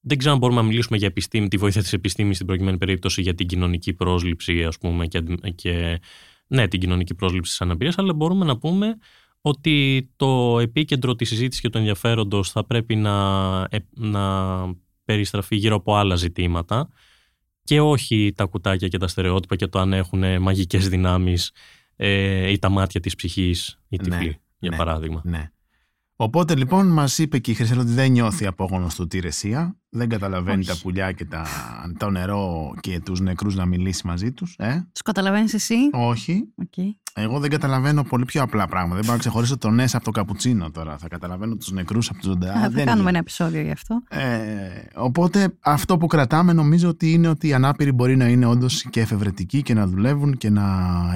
Δεν 0.00 0.18
ξέρω 0.18 0.32
αν 0.32 0.38
μπορούμε 0.40 0.60
να 0.60 0.66
μιλήσουμε 0.66 0.98
για 0.98 1.06
επιστήμη, 1.06 1.48
τη 1.48 1.56
βοήθεια 1.56 1.82
της 1.82 1.92
επιστήμης 1.92 2.34
στην 2.34 2.46
προκειμένη 2.46 2.78
περίπτωση 2.78 3.22
για 3.22 3.34
την 3.34 3.46
κοινωνική 3.46 3.92
πρόσληψη 3.92 4.64
ας 4.64 4.78
πούμε 4.78 5.06
και, 5.06 5.22
και 5.54 6.00
ναι, 6.46 6.68
την 6.68 6.80
κοινωνική 6.80 7.14
πρόσληψη 7.14 7.50
της 7.50 7.60
αναπηρίας 7.60 7.98
αλλά 7.98 8.14
μπορούμε 8.14 8.44
να 8.44 8.58
πούμε 8.58 8.98
ότι 9.40 10.08
το 10.16 10.58
επίκεντρο 10.58 11.14
της 11.14 11.28
συζήτησης 11.28 11.62
και 11.62 11.68
του 11.68 11.78
ενδιαφέροντος 11.78 12.50
θα 12.50 12.64
πρέπει 12.64 12.96
να, 12.96 13.16
ε, 13.70 13.78
να 13.94 14.24
περιστραφεί 15.06 15.56
γύρω 15.56 15.76
από 15.76 15.96
άλλα 15.96 16.14
ζητήματα 16.14 16.88
και 17.62 17.80
όχι 17.80 18.32
τα 18.36 18.44
κουτάκια 18.44 18.88
και 18.88 18.98
τα 18.98 19.08
στερεότυπα 19.08 19.56
και 19.56 19.66
το 19.66 19.78
αν 19.78 19.92
έχουν 19.92 20.42
μαγικές 20.42 20.88
δυνάμεις 20.88 21.52
ε, 21.96 22.50
ή 22.50 22.58
τα 22.58 22.68
μάτια 22.68 23.00
της 23.00 23.14
ψυχής 23.14 23.80
ή 23.88 23.96
τυφλή, 23.96 24.26
ναι, 24.26 24.38
για 24.58 24.70
ναι, 24.70 24.76
παράδειγμα. 24.76 25.20
Ναι. 25.24 25.50
Οπότε 26.16 26.56
λοιπόν 26.56 26.86
μας 26.86 27.18
είπε 27.18 27.38
και 27.38 27.50
η 27.50 27.54
Χρυσέλα 27.54 27.80
ότι 27.80 27.90
δεν 27.90 28.10
νιώθει 28.10 28.46
απόγονος 28.46 28.94
του 28.94 29.06
τη 29.06 29.20
ρεσία, 29.20 29.76
δεν 29.88 30.08
καταλαβαίνει 30.08 30.64
τα 30.64 30.76
πουλιά 30.82 31.12
και 31.12 31.24
τα, 31.24 31.46
το 31.98 32.10
νερό 32.10 32.74
και 32.80 33.00
τους 33.00 33.20
νεκρούς 33.20 33.54
να 33.54 33.66
μιλήσει 33.66 34.06
μαζί 34.06 34.32
τους. 34.32 34.54
Ε; 34.58 34.88
Τους 34.92 35.02
καταλαβαίνεις 35.02 35.54
εσύ; 35.54 35.74
Όχι. 35.92 36.52
Okay. 36.62 37.06
Εγώ 37.18 37.38
δεν 37.38 37.50
καταλαβαίνω 37.50 38.02
πολύ 38.02 38.24
πιο 38.24 38.42
απλά 38.42 38.66
πράγματα. 38.66 38.94
Δεν 38.94 39.04
μπορώ 39.04 39.12
να 39.12 39.18
ξεχωρίσω 39.18 39.58
τον 39.58 39.74
Νέσ 39.74 39.94
από 39.94 40.04
το 40.04 40.10
καπουτσίνο 40.10 40.70
τώρα. 40.70 40.98
Θα 40.98 41.08
καταλαβαίνω 41.08 41.56
τους 41.56 41.70
νεκρούς 41.70 42.08
από 42.10 42.18
τους 42.18 42.28
ζωντανού. 42.28 42.72
Θα 42.72 42.84
κάνουμε 42.84 43.08
ένα 43.08 43.18
επεισόδιο 43.18 43.60
γι' 43.60 43.70
αυτό. 43.70 44.02
Ε, 44.08 44.20
οπότε 44.94 45.56
αυτό 45.60 45.96
που 45.96 46.06
κρατάμε 46.06 46.52
νομίζω 46.52 46.88
ότι 46.88 47.12
είναι 47.12 47.28
ότι 47.28 47.48
οι 47.48 47.52
ανάπηροι 47.52 47.92
μπορεί 47.92 48.16
να 48.16 48.28
είναι 48.28 48.46
όντως 48.46 48.86
και 48.90 49.00
εφευρετικοί 49.00 49.62
και 49.62 49.74
να 49.74 49.86
δουλεύουν 49.86 50.36
και 50.36 50.50
να 50.50 50.64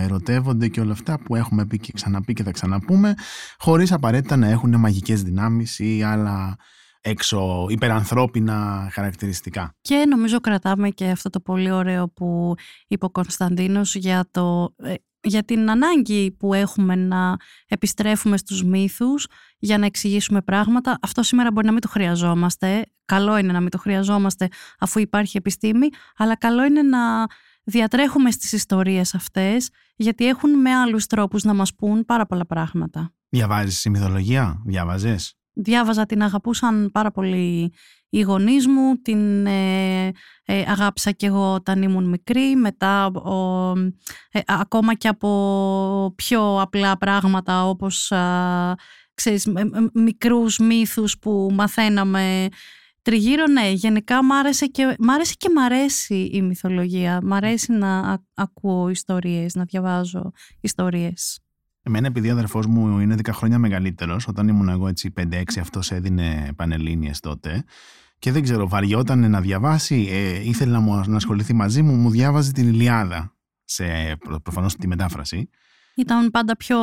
ερωτεύονται 0.01 0.69
και 0.69 0.81
όλα 0.81 0.93
αυτά 0.93 1.19
που 1.19 1.35
έχουμε 1.35 1.67
πει 1.67 1.79
και 1.79 1.93
ξαναπεί 1.93 2.33
και 2.33 2.43
θα 2.43 2.51
ξαναπούμε, 2.51 3.15
χωρίς 3.59 3.93
απαραίτητα 3.93 4.37
να 4.37 4.49
έχουν 4.49 4.79
μαγικές 4.79 5.23
δυνάμεις 5.23 5.79
ή 5.79 6.03
άλλα 6.03 6.57
έξω 7.01 7.67
υπερανθρώπινα 7.69 8.89
χαρακτηριστικά. 8.93 9.75
Και 9.81 10.05
νομίζω 10.09 10.41
κρατάμε 10.41 10.91
και 10.91 11.09
αυτό 11.09 11.31
το 11.31 11.41
πολύ 11.41 11.71
ωραίο 11.71 12.09
που 12.09 12.55
είπε 12.89 13.05
ο 13.05 13.11
Κωνσταντίνος 13.11 13.95
για, 13.95 14.29
το, 14.31 14.75
ε, 14.77 14.95
για 15.21 15.43
την 15.43 15.71
ανάγκη 15.71 16.31
που 16.31 16.55
έχουμε 16.55 16.95
να 16.95 17.37
επιστρέφουμε 17.69 18.37
στους 18.37 18.65
μύθους 18.65 19.27
για 19.59 19.79
να 19.79 19.87
εξηγήσουμε 19.87 20.43
πράγματα. 20.43 20.99
Αυτό 21.03 21.23
σήμερα 21.23 21.51
μπορεί 21.51 21.67
να 21.67 21.73
μην 21.73 21.81
το 21.81 21.89
χρειαζόμαστε. 21.89 22.87
Καλό 23.05 23.39
είναι 23.39 23.53
να 23.53 23.61
μην 23.61 23.71
το 23.71 23.79
χρειαζόμαστε 23.79 24.49
αφού 24.79 24.99
υπάρχει 24.99 25.37
επιστήμη, 25.37 25.89
αλλά 26.17 26.37
καλό 26.37 26.65
είναι 26.65 26.83
να 26.83 27.27
διατρέχουμε 27.65 28.31
στις 28.31 28.53
ιστορίες 28.53 29.15
αυτές 29.15 29.71
γιατί 29.97 30.27
έχουν 30.27 30.61
με 30.61 30.75
άλλους 30.75 31.07
τρόπους 31.07 31.43
να 31.43 31.55
μας 31.55 31.75
πούν 31.75 32.05
πάρα 32.05 32.27
πολλά 32.27 32.47
πράγματα. 32.47 33.15
Διαβάζεις 33.29 33.85
η 33.85 33.91
μυθολογία, 33.91 34.63
διάβαζες; 34.65 35.40
Διάβαζα, 35.63 36.07
την 36.07 36.23
αγαπούσαν 36.23 36.91
πάρα 36.93 37.11
πολύ 37.11 37.73
οι 38.09 38.21
γονείς 38.21 38.67
μου, 38.67 38.97
την 39.03 39.47
ε, 39.47 40.07
ε, 40.45 40.65
αγάπησα 40.67 41.11
κι 41.11 41.27
εγώ 41.27 41.55
όταν 41.55 41.83
ήμουν 41.83 42.09
μικρή, 42.09 42.57
μετά 42.57 43.07
ο, 43.07 43.73
ε, 44.31 44.41
ακόμα 44.47 44.95
και 44.95 45.09
από 45.09 46.13
πιο 46.17 46.61
απλά 46.61 46.99
πράγματα 46.99 47.69
όπως 47.69 48.13
α, 48.13 48.75
ξέρεις, 49.15 49.49
μικρούς 49.93 50.59
μύθους 50.59 51.19
που 51.19 51.51
μαθαίναμε 51.53 52.49
Τριγύρω, 53.03 53.47
ναι, 53.47 53.71
γενικά 53.71 54.25
μ' 54.25 54.33
άρεσε 54.33 54.67
και 54.67 54.97
μ' 54.99 55.11
άρεσε, 55.11 55.35
και 55.37 55.49
μ 55.55 55.59
αρέσει 55.59 56.15
η 56.15 56.43
μυθολογία. 56.43 57.21
Μ' 57.23 57.33
αρέσει 57.33 57.73
να 57.73 58.19
ακούω 58.35 58.89
ιστορίες, 58.89 59.55
να 59.55 59.65
διαβάζω 59.65 60.33
ιστορίες. 60.61 61.41
Εμένα 61.91 62.07
επειδή 62.07 62.29
ο 62.29 62.33
αδερφός 62.33 62.67
μου 62.67 62.99
είναι 62.99 63.15
10 63.23 63.29
χρόνια 63.33 63.59
μεγαλύτερος, 63.59 64.29
όταν 64.29 64.49
ήμουν 64.49 64.69
εγώ 64.69 64.89
έτσι 64.89 65.13
5-6 65.21 65.43
αυτός 65.61 65.91
έδινε 65.91 66.53
πανελλήνιες 66.57 67.21
τότε 67.21 67.65
και 68.19 68.33
δεν 68.33 68.43
ξέρω, 68.43 68.69
βαριόταν 68.69 69.31
να 69.31 69.41
διαβάσει, 69.41 70.09
ε, 70.11 70.49
ήθελε 70.49 70.73
να, 70.73 70.81
μου, 70.81 71.03
να 71.07 71.17
ασχοληθεί 71.17 71.53
μαζί 71.53 71.83
μου, 71.83 71.95
μου 71.95 72.11
διάβαζε 72.11 72.53
την 72.53 72.69
Ιλιάδα 72.69 73.37
σε 73.65 73.85
προφανώς 74.43 74.77
τη 74.77 74.87
μετάφραση 74.87 75.49
ήταν 75.95 76.31
πάντα 76.31 76.57
πιο 76.57 76.79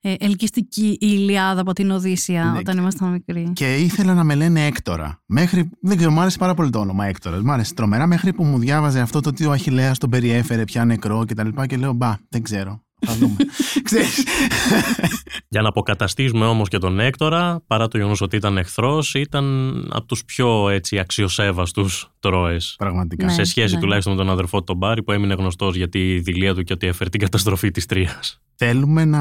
ε, 0.00 0.14
ελκυστική 0.18 0.86
η 0.86 0.96
Ιλιάδα 1.00 1.60
από 1.60 1.72
την 1.72 1.90
Οδύσσια 1.90 2.44
ναι. 2.44 2.58
όταν 2.58 2.78
ήμασταν 2.78 3.10
μικροί. 3.10 3.52
Και 3.52 3.76
ήθελα 3.76 4.14
να 4.14 4.24
με 4.24 4.34
λένε 4.34 4.66
Έκτορα. 4.66 5.22
Μέχρι, 5.26 5.70
δεν 5.80 5.96
ξέρω, 5.96 6.12
μου 6.12 6.20
άρεσε 6.20 6.38
πάρα 6.38 6.54
πολύ 6.54 6.70
το 6.70 6.78
όνομα 6.78 7.06
Έκτορας. 7.06 7.42
Μου 7.42 7.52
άρεσε 7.52 7.74
τρομερά 7.74 8.06
μέχρι 8.06 8.32
που 8.32 8.44
μου 8.44 8.58
διάβαζε 8.58 9.00
αυτό 9.00 9.20
το 9.20 9.28
ότι 9.28 9.44
ο 9.44 9.50
Αχηλέα 9.50 9.92
τον 9.96 10.10
περιέφερε 10.10 10.64
πια 10.64 10.84
νεκρό 10.84 11.24
κτλ. 11.26 11.48
Και, 11.48 11.66
και 11.66 11.76
λέω, 11.76 11.92
μπα, 11.92 12.16
δεν 12.28 12.42
ξέρω. 12.42 12.82
Θα 13.06 13.14
δούμε. 13.14 13.36
Για 15.48 15.62
να 15.62 15.68
αποκαταστήσουμε 15.68 16.46
όμως 16.46 16.68
και 16.68 16.78
τον 16.78 17.00
Έκτορα, 17.00 17.62
παρά 17.66 17.88
το 17.88 17.96
γεγονός 17.96 18.20
ότι 18.20 18.36
ήταν 18.36 18.58
εχθρός, 18.58 19.14
ήταν 19.14 19.74
από 19.92 20.06
τους 20.06 20.24
πιο 20.24 20.68
έτσι, 20.68 20.98
αξιοσέβαστους 20.98 22.12
Τρόες. 22.20 22.74
Πραγματικά. 22.78 23.28
σε 23.28 23.40
ναι, 23.40 23.44
σχέση 23.44 23.74
ναι. 23.74 23.80
τουλάχιστον 23.80 24.12
με 24.12 24.18
τον 24.18 24.30
αδερφό 24.30 24.58
του 24.58 24.64
τον 24.64 24.76
Μπάρι 24.76 25.02
που 25.02 25.12
έμεινε 25.12 25.34
γνωστός 25.34 25.76
για 25.76 25.88
τη 25.88 26.18
δηλία 26.18 26.54
του 26.54 26.62
και 26.62 26.72
ότι 26.72 26.86
έφερε 26.86 27.10
την 27.10 27.20
καταστροφή 27.20 27.70
της 27.70 27.86
Τρίας. 27.86 28.40
Θέλουμε 28.54 29.04
να, 29.04 29.20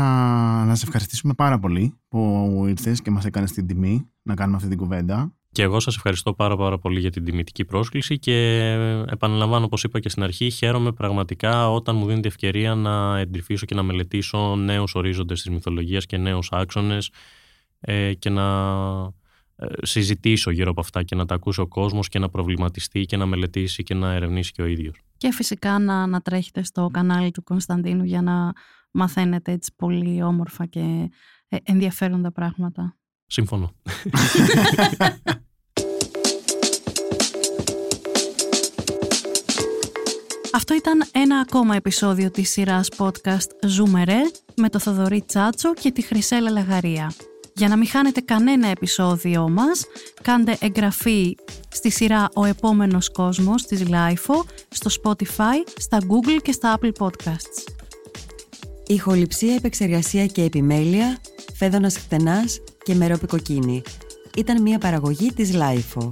να 0.65 0.75
σε 0.75 0.85
ευχαριστήσουμε 0.85 1.33
πάρα 1.33 1.59
πολύ 1.59 1.93
που 2.07 2.63
ήρθες 2.67 3.01
και 3.01 3.11
μας 3.11 3.25
έκανες 3.25 3.51
την 3.51 3.67
τιμή 3.67 4.09
να 4.21 4.33
κάνουμε 4.33 4.57
αυτή 4.57 4.69
την 4.69 4.77
κουβέντα. 4.77 5.33
Και 5.53 5.61
εγώ 5.61 5.79
σας 5.79 5.95
ευχαριστώ 5.95 6.33
πάρα 6.33 6.57
πάρα 6.57 6.77
πολύ 6.77 6.99
για 6.99 7.11
την 7.11 7.25
τιμητική 7.25 7.65
πρόσκληση 7.65 8.19
και 8.19 8.57
επαναλαμβάνω 9.09 9.65
όπως 9.65 9.83
είπα 9.83 9.99
και 9.99 10.09
στην 10.09 10.23
αρχή 10.23 10.49
χαίρομαι 10.49 10.91
πραγματικά 10.91 11.71
όταν 11.71 11.95
μου 11.95 12.05
δίνει 12.05 12.19
τη 12.19 12.27
ευκαιρία 12.27 12.75
να 12.75 13.19
εντρυφήσω 13.19 13.65
και 13.65 13.75
να 13.75 13.83
μελετήσω 13.83 14.55
νέους 14.55 14.95
ορίζοντες 14.95 15.41
της 15.41 15.51
μυθολογίας 15.51 16.05
και 16.05 16.17
νέους 16.17 16.49
άξονες 16.51 17.11
ε, 17.79 18.13
και 18.13 18.29
να 18.29 18.43
ε, 19.55 19.65
συζητήσω 19.81 20.51
γύρω 20.51 20.69
από 20.71 20.79
αυτά 20.79 21.03
και 21.03 21.15
να 21.15 21.25
τα 21.25 21.35
ακούσει 21.35 21.61
ο 21.61 21.67
κόσμος 21.67 22.07
και 22.07 22.19
να 22.19 22.29
προβληματιστεί 22.29 23.01
και 23.01 23.17
να 23.17 23.25
μελετήσει 23.25 23.83
και 23.83 23.93
να 23.93 24.13
ερευνήσει 24.13 24.51
και 24.51 24.61
ο 24.61 24.65
ίδιος. 24.65 25.01
Και 25.17 25.31
φυσικά 25.31 25.79
να, 25.79 26.07
να 26.07 26.21
τρέχετε 26.21 26.63
στο 26.63 26.89
κανάλι 26.93 27.31
του 27.31 27.43
Κωνσταντίνου 27.43 28.03
για 28.03 28.21
να 28.21 28.51
μαθαίνετε 28.91 29.51
έτσι 29.51 29.73
πολύ 29.75 30.23
όμορφα 30.23 30.65
και 30.65 31.09
ε, 31.47 31.57
ενδιαφέροντα 31.63 32.31
πράγματα. 32.31 32.95
Σύμφωνο. 33.25 33.71
Αυτό 40.61 40.75
ήταν 40.75 41.03
ένα 41.11 41.39
ακόμα 41.39 41.75
επεισόδιο 41.75 42.31
της 42.31 42.49
σειράς 42.49 42.89
podcast 42.97 43.47
«Ζούμερε» 43.65 44.21
με 44.55 44.69
το 44.69 44.79
Θοδωρή 44.79 45.23
Τσάτσο 45.27 45.73
και 45.73 45.91
τη 45.91 46.01
Χρυσέλα 46.01 46.49
Λαγαρία. 46.49 47.13
Για 47.55 47.67
να 47.67 47.77
μην 47.77 47.87
χάνετε 47.87 48.21
κανένα 48.21 48.67
επεισόδιο 48.67 49.49
μας, 49.49 49.85
κάντε 50.21 50.57
εγγραφή 50.59 51.35
στη 51.69 51.89
σειρά 51.89 52.29
«Ο 52.33 52.45
επόμενος 52.45 53.11
κόσμος» 53.11 53.65
της 53.65 53.83
Lifeo, 53.89 54.43
στο 54.69 54.89
Spotify, 55.03 55.69
στα 55.77 55.97
Google 56.01 56.39
και 56.41 56.51
στα 56.51 56.79
Apple 56.79 56.91
Podcasts. 56.97 57.73
Ηχοληψία, 58.87 59.55
επεξεργασία 59.55 60.25
και 60.25 60.43
επιμέλεια, 60.43 61.17
φέδωνας 61.53 61.97
χτενάς 61.97 62.59
και 62.83 62.95
μερόπη 62.95 63.27
κοκκίνη. 63.27 63.81
Ήταν 64.35 64.61
μια 64.61 64.77
παραγωγή 64.77 65.33
της 65.33 65.51
Lifeo. 65.53 66.11